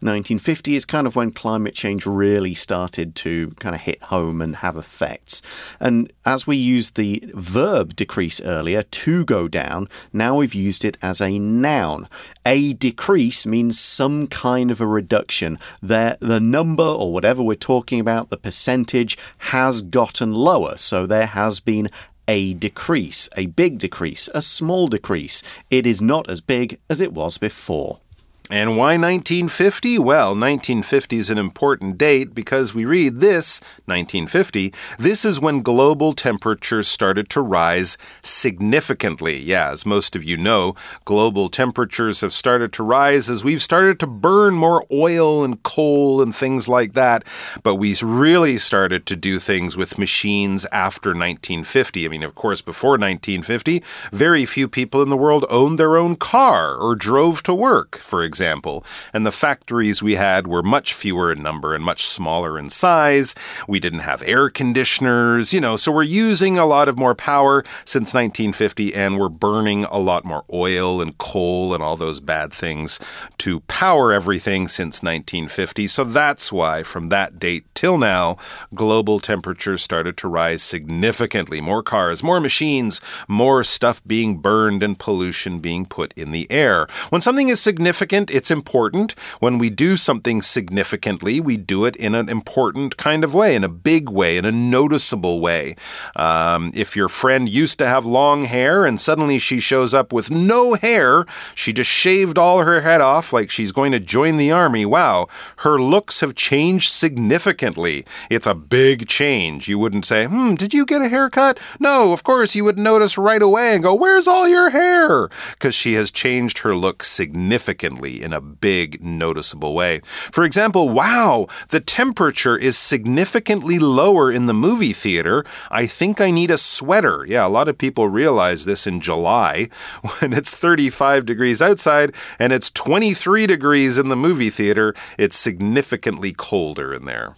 1950 0.00 0.76
is 0.76 0.84
kind 0.84 1.06
of 1.06 1.16
when 1.16 1.32
climate 1.32 1.74
change 1.74 2.06
really 2.06 2.54
started 2.54 3.14
to 3.16 3.50
kind 3.58 3.74
of 3.74 3.80
hit 3.82 4.00
home 4.04 4.40
and 4.40 4.56
have 4.56 4.76
effects. 4.76 5.42
And 5.80 6.12
as 6.24 6.46
we 6.46 6.56
used 6.56 6.96
the 6.96 7.22
verb 7.34 7.96
decrease 7.96 8.40
earlier, 8.40 8.82
to 8.82 9.24
go 9.24 9.48
down, 9.48 9.88
now 10.12 10.36
we've 10.36 10.54
used 10.54 10.84
it 10.84 10.96
as 11.02 11.20
a 11.20 11.38
noun. 11.38 12.08
A 12.44 12.74
decrease 12.74 13.44
means 13.44 13.78
some 13.78 14.28
kind 14.28 14.70
of 14.70 14.80
a 14.80 14.86
reduction. 14.86 15.58
There, 15.82 16.16
the 16.20 16.40
number 16.40 16.84
or 16.84 17.12
whatever 17.12 17.42
we're 17.42 17.56
talking 17.56 17.98
about, 17.98 18.30
the 18.30 18.36
percentage, 18.36 19.18
has 19.38 19.82
gotten 19.82 20.32
lower. 20.32 20.76
So 20.76 21.06
there 21.06 21.26
has 21.26 21.58
been 21.58 21.90
a 22.28 22.54
decrease, 22.54 23.28
a 23.36 23.46
big 23.46 23.78
decrease, 23.78 24.28
a 24.34 24.42
small 24.42 24.88
decrease. 24.88 25.42
It 25.70 25.86
is 25.86 26.02
not 26.02 26.28
as 26.28 26.40
big 26.40 26.78
as 26.90 27.00
it 27.00 27.12
was 27.12 27.38
before. 27.38 28.00
And 28.48 28.76
why 28.76 28.96
1950? 28.96 29.98
Well, 29.98 30.28
1950 30.28 31.16
is 31.16 31.30
an 31.30 31.38
important 31.38 31.98
date 31.98 32.32
because 32.32 32.72
we 32.72 32.84
read 32.84 33.18
this, 33.18 33.60
1950, 33.86 34.72
this 35.00 35.24
is 35.24 35.40
when 35.40 35.62
global 35.62 36.12
temperatures 36.12 36.86
started 36.86 37.28
to 37.30 37.40
rise 37.40 37.98
significantly. 38.22 39.36
Yeah, 39.40 39.70
as 39.70 39.84
most 39.84 40.14
of 40.14 40.22
you 40.22 40.36
know, 40.36 40.76
global 41.04 41.48
temperatures 41.48 42.20
have 42.20 42.32
started 42.32 42.72
to 42.74 42.84
rise 42.84 43.28
as 43.28 43.42
we've 43.42 43.62
started 43.62 43.98
to 43.98 44.06
burn 44.06 44.54
more 44.54 44.86
oil 44.92 45.42
and 45.42 45.60
coal 45.64 46.22
and 46.22 46.34
things 46.34 46.68
like 46.68 46.92
that. 46.92 47.24
But 47.64 47.76
we 47.76 47.96
really 48.00 48.58
started 48.58 49.06
to 49.06 49.16
do 49.16 49.40
things 49.40 49.76
with 49.76 49.98
machines 49.98 50.66
after 50.66 51.10
1950. 51.10 52.04
I 52.04 52.08
mean, 52.08 52.22
of 52.22 52.36
course, 52.36 52.62
before 52.62 52.92
1950, 52.92 53.82
very 54.12 54.46
few 54.46 54.68
people 54.68 55.02
in 55.02 55.08
the 55.08 55.16
world 55.16 55.44
owned 55.50 55.80
their 55.80 55.96
own 55.96 56.14
car 56.14 56.76
or 56.76 56.94
drove 56.94 57.42
to 57.42 57.54
work, 57.54 57.96
for 57.96 58.22
example 58.22 58.35
example. 58.36 58.84
And 59.14 59.24
the 59.24 59.32
factories 59.32 60.02
we 60.02 60.16
had 60.16 60.46
were 60.46 60.62
much 60.62 60.92
fewer 60.92 61.32
in 61.32 61.42
number 61.42 61.74
and 61.74 61.82
much 61.82 62.04
smaller 62.04 62.58
in 62.58 62.68
size. 62.68 63.34
We 63.66 63.80
didn't 63.80 64.00
have 64.00 64.22
air 64.26 64.50
conditioners, 64.50 65.54
you 65.54 65.60
know, 65.60 65.76
so 65.76 65.90
we're 65.90 66.02
using 66.02 66.58
a 66.58 66.66
lot 66.66 66.88
of 66.88 66.98
more 66.98 67.14
power 67.14 67.64
since 67.86 68.12
1950 68.12 68.94
and 68.94 69.18
we're 69.18 69.30
burning 69.30 69.84
a 69.84 69.98
lot 69.98 70.26
more 70.26 70.44
oil 70.52 71.00
and 71.00 71.16
coal 71.16 71.72
and 71.72 71.82
all 71.82 71.96
those 71.96 72.20
bad 72.20 72.52
things 72.52 73.00
to 73.38 73.60
power 73.60 74.12
everything 74.12 74.68
since 74.68 75.02
1950. 75.02 75.86
So 75.86 76.04
that's 76.04 76.52
why 76.52 76.82
from 76.82 77.08
that 77.08 77.38
date 77.38 77.64
till 77.74 77.96
now, 77.96 78.36
global 78.74 79.18
temperatures 79.18 79.82
started 79.82 80.18
to 80.18 80.28
rise 80.28 80.62
significantly. 80.62 81.62
More 81.62 81.82
cars, 81.82 82.22
more 82.22 82.40
machines, 82.40 83.00
more 83.28 83.64
stuff 83.64 84.02
being 84.06 84.38
burned 84.38 84.82
and 84.82 84.98
pollution 84.98 85.60
being 85.60 85.86
put 85.86 86.12
in 86.18 86.32
the 86.32 86.46
air. 86.50 86.86
When 87.08 87.22
something 87.22 87.48
is 87.48 87.60
significant, 87.60 88.25
it's 88.30 88.50
important. 88.50 89.12
When 89.40 89.58
we 89.58 89.70
do 89.70 89.96
something 89.96 90.42
significantly, 90.42 91.40
we 91.40 91.56
do 91.56 91.84
it 91.84 91.96
in 91.96 92.14
an 92.14 92.28
important 92.28 92.96
kind 92.96 93.24
of 93.24 93.34
way, 93.34 93.54
in 93.54 93.64
a 93.64 93.68
big 93.68 94.08
way, 94.08 94.36
in 94.36 94.44
a 94.44 94.52
noticeable 94.52 95.40
way. 95.40 95.74
Um, 96.16 96.72
if 96.74 96.96
your 96.96 97.08
friend 97.08 97.48
used 97.48 97.78
to 97.78 97.86
have 97.86 98.06
long 98.06 98.44
hair 98.44 98.86
and 98.86 99.00
suddenly 99.00 99.38
she 99.38 99.60
shows 99.60 99.94
up 99.94 100.12
with 100.12 100.30
no 100.30 100.74
hair, 100.74 101.26
she 101.54 101.72
just 101.72 101.90
shaved 101.90 102.38
all 102.38 102.62
her 102.62 102.80
head 102.80 103.00
off 103.00 103.32
like 103.32 103.50
she's 103.50 103.72
going 103.72 103.92
to 103.92 104.00
join 104.00 104.36
the 104.36 104.50
army. 104.50 104.84
Wow, 104.84 105.28
her 105.58 105.78
looks 105.78 106.20
have 106.20 106.34
changed 106.34 106.90
significantly. 106.90 108.04
It's 108.30 108.46
a 108.46 108.54
big 108.54 109.08
change. 109.08 109.68
You 109.68 109.78
wouldn't 109.78 110.04
say, 110.04 110.26
hmm, 110.26 110.54
did 110.54 110.74
you 110.74 110.86
get 110.86 111.02
a 111.02 111.08
haircut? 111.08 111.58
No, 111.78 112.12
of 112.12 112.22
course, 112.22 112.54
you 112.54 112.64
would 112.64 112.78
notice 112.78 113.18
right 113.18 113.42
away 113.42 113.74
and 113.74 113.82
go, 113.82 113.94
where's 113.94 114.28
all 114.28 114.48
your 114.48 114.70
hair? 114.70 115.28
Because 115.50 115.74
she 115.74 115.94
has 115.94 116.10
changed 116.10 116.58
her 116.58 116.74
look 116.74 117.04
significantly 117.04 118.15
in 118.22 118.32
a 118.32 118.40
big, 118.40 119.02
noticeable 119.02 119.74
way. 119.74 120.00
For 120.32 120.44
example, 120.44 120.88
wow, 120.88 121.46
the 121.68 121.80
temperature 121.80 122.56
is 122.56 122.76
significantly 122.76 123.78
lower 123.78 124.30
in 124.30 124.46
the 124.46 124.54
movie 124.54 124.92
theater. 124.92 125.44
I 125.70 125.86
think 125.86 126.20
I 126.20 126.30
need 126.30 126.50
a 126.50 126.58
sweater. 126.58 127.24
Yeah, 127.26 127.46
a 127.46 127.48
lot 127.48 127.68
of 127.68 127.78
people 127.78 128.08
realize 128.08 128.64
this 128.64 128.86
in 128.86 129.00
July 129.00 129.68
when 130.18 130.32
it's 130.32 130.54
35 130.54 131.26
degrees 131.26 131.62
outside 131.62 132.14
and 132.38 132.52
it's 132.52 132.70
23 132.70 133.46
degrees 133.46 133.98
in 133.98 134.08
the 134.08 134.16
movie 134.16 134.50
theater. 134.50 134.94
It's 135.18 135.36
significantly 135.36 136.32
colder 136.32 136.92
in 136.92 137.04
there. 137.04 137.36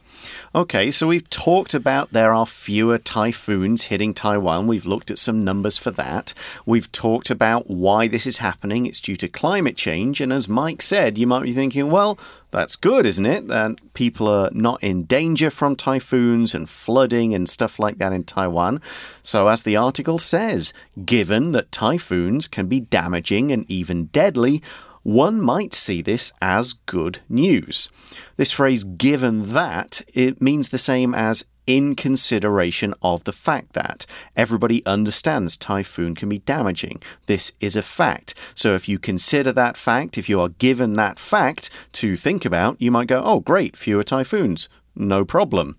Okay, 0.59 0.91
so 0.91 1.07
we've 1.07 1.31
talked 1.31 1.73
about 1.73 2.13
there 2.13 2.35
are 2.35 2.45
fewer 2.45 2.99
typhoons 2.99 3.85
hitting 3.85 4.13
Taiwan. 4.13 4.67
We've 4.67 4.85
looked 4.85 5.09
at 5.09 5.17
some 5.21 5.45
numbers 5.45 5.79
for 5.79 5.93
that. 5.93 6.35
We've 6.67 6.91
talked 6.91 7.31
about 7.31 7.71
why 7.71 8.09
this 8.09 8.27
is 8.27 8.39
happening. 8.39 8.85
It's 8.85 9.01
due 9.01 9.15
to 9.19 9.29
climate 9.29 9.77
change. 9.77 10.21
And 10.21 10.33
as 10.33 10.49
Mike 10.49 10.83
said, 10.83 11.17
you 11.17 11.29
might 11.29 11.45
be 11.45 11.53
thinking, 11.53 11.93
well, 11.93 12.19
that's 12.51 12.75
good, 12.75 13.07
isn't 13.07 13.25
it? 13.25 13.47
That 13.47 13.79
people 13.95 14.27
are 14.27 14.51
not 14.53 14.83
in 14.83 15.05
danger 15.05 15.49
from 15.51 15.77
typhoons 15.77 16.57
and 16.57 16.69
flooding 16.69 17.35
and 17.35 17.49
stuff 17.49 17.79
like 17.79 17.99
that 17.99 18.13
in 18.13 18.25
Taiwan. 18.25 18.83
So, 19.23 19.47
as 19.47 19.63
the 19.63 19.77
article 19.77 20.19
says, 20.19 20.73
given 21.05 21.53
that 21.53 21.71
typhoons 21.71 22.49
can 22.49 22.67
be 22.67 22.81
damaging 22.81 23.53
and 23.53 23.65
even 23.71 24.07
deadly, 24.07 24.61
one 25.09 25.41
might 25.41 25.73
see 25.73 26.03
this 26.03 26.35
as 26.43 26.75
good 26.75 27.21
news. 27.31 27.89
This 28.37 28.53
phrase, 28.53 28.85
given 28.85 29.55
that, 29.55 30.03
it 30.13 30.43
means 30.43 30.69
the 30.69 30.77
same 30.77 31.15
as 31.15 31.47
in 31.67 31.97
consideration 31.97 32.93
of 33.01 33.25
the 33.25 33.33
fact 33.33 33.73
that 33.73 34.05
everybody 34.37 34.85
understands 34.85 35.57
typhoon 35.57 36.15
can 36.15 36.29
be 36.29 36.41
damaging. 36.41 37.01
This 37.25 37.53
is 37.59 37.75
a 37.75 37.81
fact. 37.83 38.35
So 38.55 38.75
if 38.75 38.87
you 38.87 38.99
consider 38.99 39.51
that 39.53 39.79
fact, 39.79 40.19
if 40.19 40.29
you 40.29 40.43
are 40.43 40.51
given 40.51 40.93
that 40.95 41.19
fact 41.19 41.71
to 41.93 42.15
think 42.15 42.45
about, 42.45 42.77
you 42.79 42.91
might 42.91 43.09
go, 43.09 43.23
oh, 43.25 43.41
great, 43.41 43.79
fewer 43.79 44.05
typhoons. 44.05 44.69
No 44.95 45.25
problem. 45.25 45.79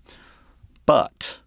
But 0.86 1.38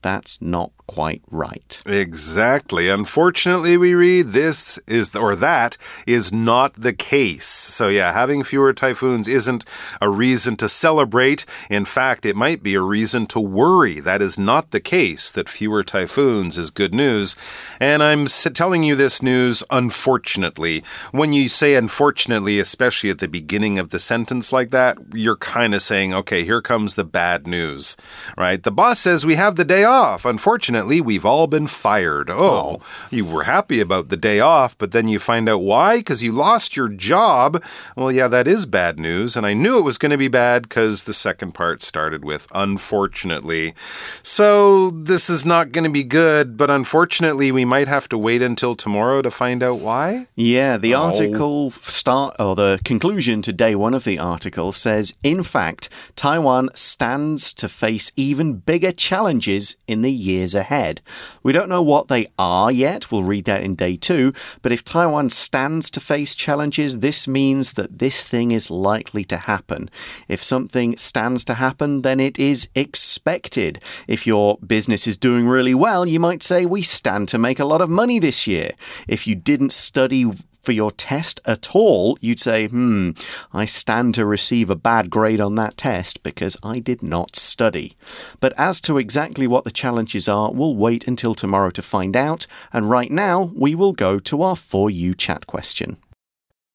that's 0.00 0.42
not 0.42 0.72
quite 0.86 1.22
right. 1.30 1.80
Exactly. 1.86 2.88
Unfortunately, 2.88 3.76
we 3.76 3.94
read 3.94 4.28
this 4.28 4.78
is 4.86 5.14
or 5.14 5.36
that 5.36 5.76
is 6.06 6.32
not 6.32 6.74
the 6.74 6.92
case. 6.92 7.46
So 7.46 7.88
yeah, 7.88 8.12
having 8.12 8.42
fewer 8.42 8.72
typhoons 8.72 9.28
isn't 9.28 9.64
a 10.00 10.10
reason 10.10 10.56
to 10.56 10.68
celebrate. 10.68 11.46
In 11.70 11.84
fact, 11.84 12.26
it 12.26 12.36
might 12.36 12.62
be 12.62 12.74
a 12.74 12.80
reason 12.80 13.26
to 13.28 13.40
worry. 13.40 14.00
That 14.00 14.20
is 14.20 14.38
not 14.38 14.70
the 14.70 14.80
case 14.80 15.30
that 15.30 15.48
fewer 15.48 15.82
typhoons 15.82 16.58
is 16.58 16.70
good 16.70 16.94
news. 16.94 17.36
And 17.80 18.02
I'm 18.02 18.26
telling 18.26 18.82
you 18.82 18.96
this 18.96 19.22
news 19.22 19.62
unfortunately. 19.70 20.82
When 21.12 21.32
you 21.32 21.48
say 21.48 21.74
unfortunately, 21.74 22.58
especially 22.58 23.10
at 23.10 23.18
the 23.18 23.28
beginning 23.28 23.78
of 23.78 23.90
the 23.90 23.98
sentence 23.98 24.52
like 24.52 24.70
that, 24.70 24.98
you're 25.14 25.36
kind 25.36 25.74
of 25.74 25.82
saying, 25.82 26.12
okay, 26.14 26.44
here 26.44 26.60
comes 26.60 26.94
the 26.94 27.04
bad 27.04 27.46
news. 27.46 27.96
Right? 28.36 28.62
The 28.62 28.70
boss 28.70 29.00
says 29.00 29.24
we 29.24 29.36
have 29.36 29.56
the 29.56 29.64
day 29.64 29.84
off. 29.84 30.24
Unfortunately, 30.24 30.71
Unfortunately, 30.72 31.02
we've 31.02 31.26
all 31.26 31.46
been 31.46 31.66
fired. 31.66 32.30
Oh, 32.30 32.80
oh, 32.80 32.80
you 33.10 33.26
were 33.26 33.44
happy 33.44 33.78
about 33.78 34.08
the 34.08 34.16
day 34.16 34.40
off, 34.40 34.76
but 34.78 34.92
then 34.92 35.06
you 35.06 35.18
find 35.18 35.46
out 35.46 35.58
why? 35.58 35.98
Because 35.98 36.22
you 36.22 36.32
lost 36.32 36.76
your 36.76 36.88
job. 36.88 37.62
Well, 37.94 38.10
yeah, 38.10 38.26
that 38.28 38.48
is 38.48 38.64
bad 38.64 38.98
news. 38.98 39.36
And 39.36 39.44
I 39.44 39.52
knew 39.52 39.76
it 39.78 39.84
was 39.84 39.98
going 39.98 40.12
to 40.12 40.16
be 40.16 40.28
bad 40.28 40.62
because 40.62 41.02
the 41.02 41.12
second 41.12 41.52
part 41.52 41.82
started 41.82 42.24
with 42.24 42.46
unfortunately. 42.54 43.74
So 44.22 44.90
this 44.92 45.28
is 45.28 45.44
not 45.44 45.72
going 45.72 45.84
to 45.84 45.90
be 45.90 46.04
good, 46.04 46.56
but 46.56 46.70
unfortunately, 46.70 47.52
we 47.52 47.66
might 47.66 47.88
have 47.88 48.08
to 48.08 48.16
wait 48.16 48.40
until 48.40 48.74
tomorrow 48.74 49.20
to 49.20 49.30
find 49.30 49.62
out 49.62 49.78
why. 49.78 50.26
Yeah, 50.34 50.78
the 50.78 50.94
oh. 50.94 51.02
article 51.02 51.70
start 51.70 52.36
or 52.38 52.56
the 52.56 52.80
conclusion 52.82 53.42
to 53.42 53.52
day 53.52 53.74
one 53.74 53.92
of 53.92 54.04
the 54.04 54.18
article 54.18 54.72
says, 54.72 55.12
in 55.22 55.42
fact, 55.42 55.90
Taiwan 56.16 56.70
stands 56.74 57.52
to 57.52 57.68
face 57.68 58.10
even 58.16 58.54
bigger 58.54 58.92
challenges 58.92 59.76
in 59.86 60.00
the 60.00 60.10
years 60.10 60.54
ahead 60.54 60.61
ahead. 60.62 61.00
We 61.42 61.52
don't 61.52 61.68
know 61.68 61.82
what 61.82 62.08
they 62.08 62.26
are 62.38 62.72
yet. 62.72 63.10
We'll 63.10 63.24
read 63.34 63.44
that 63.44 63.62
in 63.62 63.74
day 63.74 63.96
two. 63.96 64.32
But 64.62 64.72
if 64.72 64.84
Taiwan 64.84 65.28
stands 65.28 65.90
to 65.90 66.00
face 66.00 66.34
challenges, 66.34 66.98
this 66.98 67.28
means 67.28 67.74
that 67.74 67.98
this 67.98 68.24
thing 68.24 68.50
is 68.50 68.70
likely 68.70 69.24
to 69.24 69.36
happen. 69.36 69.90
If 70.28 70.42
something 70.42 70.96
stands 70.96 71.44
to 71.44 71.54
happen, 71.54 72.02
then 72.02 72.20
it 72.20 72.38
is 72.38 72.68
expected. 72.74 73.80
If 74.08 74.26
your 74.26 74.58
business 74.58 75.06
is 75.06 75.16
doing 75.16 75.46
really 75.48 75.74
well, 75.74 76.06
you 76.06 76.20
might 76.20 76.42
say, 76.42 76.64
We 76.64 76.82
stand 76.82 77.28
to 77.28 77.38
make 77.38 77.60
a 77.60 77.70
lot 77.72 77.82
of 77.82 77.90
money 77.90 78.18
this 78.18 78.46
year. 78.46 78.70
If 79.08 79.26
you 79.26 79.34
didn't 79.34 79.72
study 79.72 80.30
for 80.62 80.72
your 80.72 80.90
test 80.92 81.40
at 81.44 81.74
all, 81.74 82.16
you'd 82.20 82.40
say, 82.40 82.68
hmm, 82.68 83.10
I 83.52 83.64
stand 83.64 84.14
to 84.14 84.24
receive 84.24 84.70
a 84.70 84.76
bad 84.76 85.10
grade 85.10 85.40
on 85.40 85.56
that 85.56 85.76
test 85.76 86.22
because 86.22 86.56
I 86.62 86.78
did 86.78 87.02
not 87.02 87.36
study. 87.36 87.96
But 88.40 88.52
as 88.56 88.80
to 88.82 88.98
exactly 88.98 89.46
what 89.46 89.64
the 89.64 89.70
challenges 89.70 90.28
are, 90.28 90.52
we'll 90.52 90.76
wait 90.76 91.08
until 91.08 91.34
tomorrow 91.34 91.70
to 91.70 91.82
find 91.82 92.16
out. 92.16 92.46
And 92.72 92.88
right 92.88 93.10
now, 93.10 93.50
we 93.54 93.74
will 93.74 93.92
go 93.92 94.18
to 94.20 94.42
our 94.42 94.56
For 94.56 94.88
You 94.90 95.14
chat 95.14 95.46
question. 95.46 95.96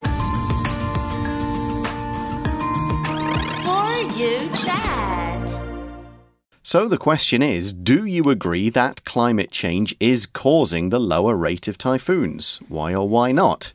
For 0.04 0.12
You 4.18 4.50
chat. 4.56 5.17
So 6.68 6.90
the 6.90 6.98
question 6.98 7.42
is 7.42 7.72
Do 7.72 8.04
you 8.04 8.30
agree 8.30 8.70
that 8.72 9.06
climate 9.06 9.52
change 9.52 9.96
is 10.02 10.26
causing 10.26 10.90
the 10.90 11.00
lower 11.00 11.34
rate 11.34 11.70
of 11.70 11.78
typhoons? 11.78 12.60
Why 12.68 12.94
or 12.94 13.08
why 13.08 13.32
not? 13.32 13.72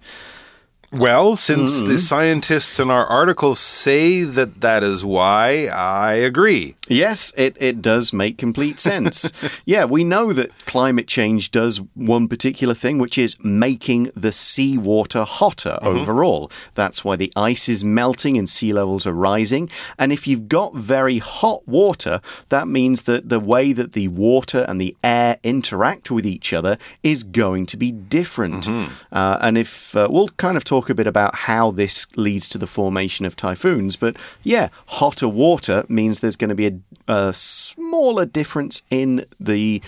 Well, 0.92 1.36
since 1.36 1.82
mm. 1.82 1.88
the 1.88 1.96
scientists 1.96 2.78
in 2.78 2.90
our 2.90 3.06
article 3.06 3.54
say 3.54 4.24
that 4.24 4.60
that 4.60 4.82
is 4.82 5.06
why, 5.06 5.68
I 5.68 6.12
agree. 6.12 6.76
Yes, 6.86 7.32
it, 7.38 7.56
it 7.58 7.80
does 7.80 8.12
make 8.12 8.36
complete 8.36 8.78
sense. 8.78 9.32
yeah, 9.64 9.86
we 9.86 10.04
know 10.04 10.34
that 10.34 10.50
climate 10.66 11.08
change 11.08 11.50
does 11.50 11.80
one 11.94 12.28
particular 12.28 12.74
thing, 12.74 12.98
which 12.98 13.16
is 13.16 13.42
making 13.42 14.10
the 14.14 14.32
seawater 14.32 15.24
hotter 15.24 15.78
mm 15.80 15.88
-hmm. 15.88 16.00
overall. 16.00 16.50
That's 16.74 17.04
why 17.04 17.16
the 17.16 17.32
ice 17.50 17.72
is 17.72 17.82
melting 17.84 18.38
and 18.38 18.48
sea 18.48 18.72
levels 18.72 19.06
are 19.06 19.32
rising. 19.34 19.70
And 19.96 20.12
if 20.12 20.26
you've 20.26 20.48
got 20.48 20.74
very 20.74 21.18
hot 21.18 21.62
water, 21.66 22.20
that 22.48 22.68
means 22.68 23.02
that 23.02 23.28
the 23.28 23.40
way 23.40 23.74
that 23.74 23.92
the 23.92 24.08
water 24.08 24.64
and 24.68 24.80
the 24.80 24.94
air 25.02 25.38
interact 25.42 26.10
with 26.10 26.26
each 26.26 26.52
other 26.52 26.76
is 27.02 27.24
going 27.24 27.66
to 27.66 27.76
be 27.76 27.92
different. 28.08 28.66
Mm 28.66 28.74
-hmm. 28.74 28.88
uh, 29.12 29.46
and 29.46 29.56
if 29.58 29.94
uh, 29.94 30.06
we'll 30.10 30.34
kind 30.36 30.56
of 30.56 30.64
talk 30.64 30.81
talk 30.82 30.90
a 30.90 30.94
bit 30.94 31.06
about 31.06 31.34
how 31.34 31.70
this 31.70 32.06
leads 32.16 32.48
to 32.48 32.58
the 32.58 32.66
formation 32.66 33.24
of 33.24 33.36
typhoons. 33.36 33.94
But 33.94 34.16
yeah, 34.42 34.68
hotter 34.86 35.28
water 35.28 35.84
means 35.88 36.18
there's 36.18 36.36
going 36.36 36.48
to 36.48 36.56
be 36.56 36.66
a, 36.66 36.78
a 37.06 37.32
smaller 37.32 38.26
difference 38.26 38.82
in 38.90 39.24
the 39.38 39.80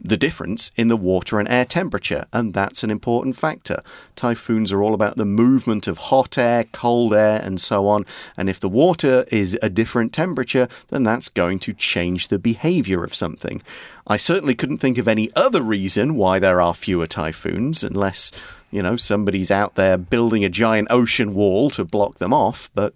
the 0.00 0.16
difference 0.16 0.72
in 0.74 0.88
the 0.88 0.96
water 0.96 1.38
and 1.38 1.46
air 1.50 1.66
temperature, 1.66 2.24
and 2.32 2.54
that's 2.54 2.82
an 2.82 2.90
important 2.90 3.36
factor. 3.36 3.82
Typhoons 4.16 4.72
are 4.72 4.82
all 4.82 4.94
about 4.94 5.18
the 5.18 5.26
movement 5.26 5.86
of 5.86 5.98
hot 5.98 6.38
air, 6.38 6.64
cold 6.72 7.12
air, 7.12 7.42
and 7.44 7.60
so 7.60 7.86
on. 7.86 8.06
And 8.34 8.48
if 8.48 8.58
the 8.58 8.70
water 8.70 9.26
is 9.30 9.58
a 9.60 9.68
different 9.68 10.14
temperature, 10.14 10.66
then 10.88 11.02
that's 11.02 11.28
going 11.28 11.58
to 11.60 11.74
change 11.74 12.28
the 12.28 12.38
behavior 12.38 13.04
of 13.04 13.14
something. 13.14 13.60
I 14.06 14.16
certainly 14.16 14.54
couldn't 14.54 14.78
think 14.78 14.96
of 14.96 15.06
any 15.06 15.30
other 15.36 15.60
reason 15.60 16.14
why 16.14 16.38
there 16.38 16.62
are 16.62 16.72
fewer 16.72 17.06
typhoons, 17.06 17.84
unless 17.84 18.32
you 18.72 18.82
know, 18.82 18.96
somebody's 18.96 19.50
out 19.50 19.76
there 19.76 19.96
building 19.96 20.44
a 20.44 20.48
giant 20.48 20.88
ocean 20.90 21.34
wall 21.34 21.70
to 21.70 21.84
block 21.84 22.16
them 22.16 22.32
off, 22.32 22.70
but 22.74 22.94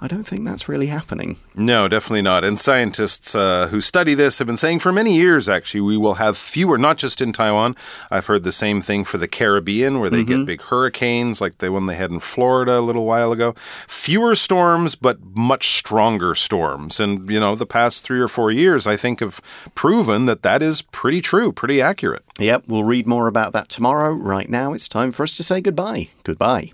I 0.00 0.08
don't 0.08 0.24
think 0.24 0.44
that's 0.44 0.68
really 0.68 0.88
happening. 0.88 1.38
No, 1.54 1.86
definitely 1.86 2.22
not. 2.22 2.42
And 2.42 2.58
scientists 2.58 3.34
uh, 3.34 3.68
who 3.68 3.80
study 3.80 4.14
this 4.14 4.38
have 4.38 4.46
been 4.46 4.56
saying 4.56 4.80
for 4.80 4.92
many 4.92 5.14
years, 5.14 5.48
actually, 5.48 5.82
we 5.82 5.96
will 5.96 6.14
have 6.14 6.36
fewer, 6.36 6.76
not 6.76 6.98
just 6.98 7.20
in 7.22 7.32
Taiwan. 7.32 7.76
I've 8.10 8.26
heard 8.26 8.42
the 8.42 8.52
same 8.52 8.80
thing 8.80 9.04
for 9.04 9.18
the 9.18 9.28
Caribbean, 9.28 10.00
where 10.00 10.10
they 10.10 10.18
mm 10.18 10.24
-hmm. 10.24 10.28
get 10.28 10.36
mm-hmm. 10.36 10.44
big 10.44 10.62
hurricanes 10.62 11.40
like 11.40 11.58
the 11.58 11.70
one 11.70 11.86
they 11.86 11.96
had 11.96 12.10
in 12.10 12.20
Florida 12.20 12.78
a 12.78 12.86
little 12.86 13.06
while 13.06 13.32
ago. 13.32 13.54
Fewer 13.86 14.34
storms, 14.34 14.96
but 14.96 15.16
much 15.34 15.68
stronger 15.78 16.34
storms. 16.34 17.00
And, 17.00 17.30
you 17.30 17.40
know, 17.40 17.56
the 17.56 17.66
past 17.66 18.04
three 18.04 18.20
or 18.20 18.28
four 18.28 18.52
years, 18.52 18.86
I 18.86 18.96
think, 18.96 19.20
have 19.20 19.40
proven 19.74 20.26
that 20.26 20.42
that 20.42 20.62
is 20.62 20.82
pretty 20.82 21.20
true, 21.20 21.52
pretty 21.52 21.80
accurate. 21.80 22.24
Yep, 22.38 22.64
we'll 22.66 22.88
read 22.94 23.06
more 23.06 23.28
about 23.28 23.52
that 23.52 23.68
tomorrow. 23.68 24.12
Right 24.14 24.50
now, 24.50 24.74
it's 24.74 24.88
time 24.88 25.12
for 25.12 25.22
us 25.22 25.34
to 25.34 25.42
say 25.42 25.60
goodbye. 25.60 26.08
Goodbye. 26.24 26.72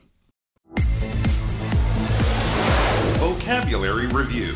Vocabulary 3.50 4.06
Review 4.06 4.54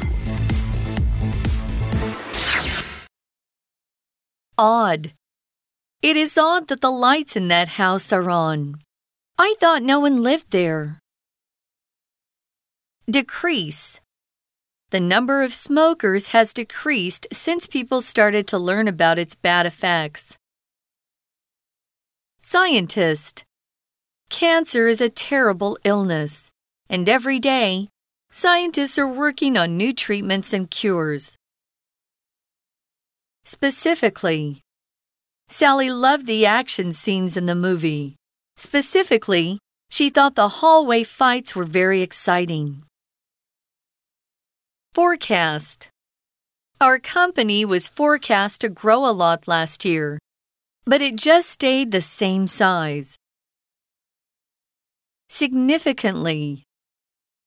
Odd. 4.57 5.11
It 6.01 6.17
is 6.17 6.39
odd 6.39 6.69
that 6.69 6.81
the 6.81 6.93
lights 6.93 7.35
in 7.35 7.49
that 7.49 7.71
house 7.71 8.13
are 8.13 8.31
on. 8.31 8.77
I 9.37 9.57
thought 9.59 9.83
no 9.83 9.99
one 9.99 10.23
lived 10.23 10.53
there. 10.53 11.01
Decrease. 13.11 14.01
The 14.91 15.01
number 15.01 15.43
of 15.43 15.53
smokers 15.53 16.29
has 16.29 16.55
decreased 16.55 17.27
since 17.33 17.67
people 17.67 18.01
started 18.01 18.47
to 18.47 18.59
learn 18.59 18.87
about 18.87 19.19
its 19.19 19.35
bad 19.35 19.67
effects. 19.67 20.37
Scientist. 22.39 23.43
Cancer 24.31 24.87
is 24.87 25.01
a 25.01 25.09
terrible 25.09 25.77
illness, 25.83 26.53
and 26.89 27.09
every 27.09 27.41
day, 27.41 27.89
scientists 28.35 28.99
are 28.99 29.07
working 29.07 29.57
on 29.57 29.77
new 29.77 29.93
treatments 29.93 30.53
and 30.53 30.69
cures. 30.69 31.37
Specifically, 33.45 34.61
Sally 35.49 35.89
loved 35.89 36.27
the 36.27 36.45
action 36.45 36.93
scenes 36.93 37.37
in 37.37 37.47
the 37.47 37.55
movie. 37.55 38.17
Specifically, 38.57 39.61
she 39.89 40.11
thought 40.11 40.35
the 40.35 40.61
hallway 40.61 41.05
fights 41.05 41.55
were 41.55 41.65
very 41.65 42.03
exciting. 42.03 42.83
Forecast 44.95 45.89
Our 46.81 46.99
company 46.99 47.65
was 47.65 47.87
forecast 47.87 48.63
to 48.63 48.69
grow 48.69 49.07
a 49.07 49.15
lot 49.15 49.47
last 49.47 49.85
year, 49.85 50.19
but 50.85 51.01
it 51.01 51.15
just 51.15 51.51
stayed 51.51 51.93
the 51.93 52.01
same 52.01 52.49
size. 52.49 53.17
Significantly. 55.29 56.64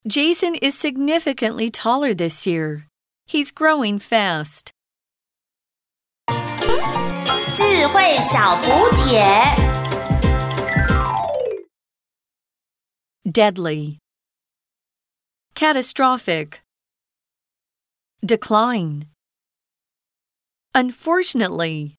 Jason 0.06 0.56
is 0.56 0.78
significantly 0.78 1.70
taller 1.70 2.14
this 2.14 2.46
year. 2.46 2.88
He's 3.26 3.52
growing 3.52 4.00
fast. 4.00 4.72
Deadly. 13.30 14.00
Catastrophic. 15.56 16.62
Decline. 18.24 19.08
Unfortunately. 20.74 21.97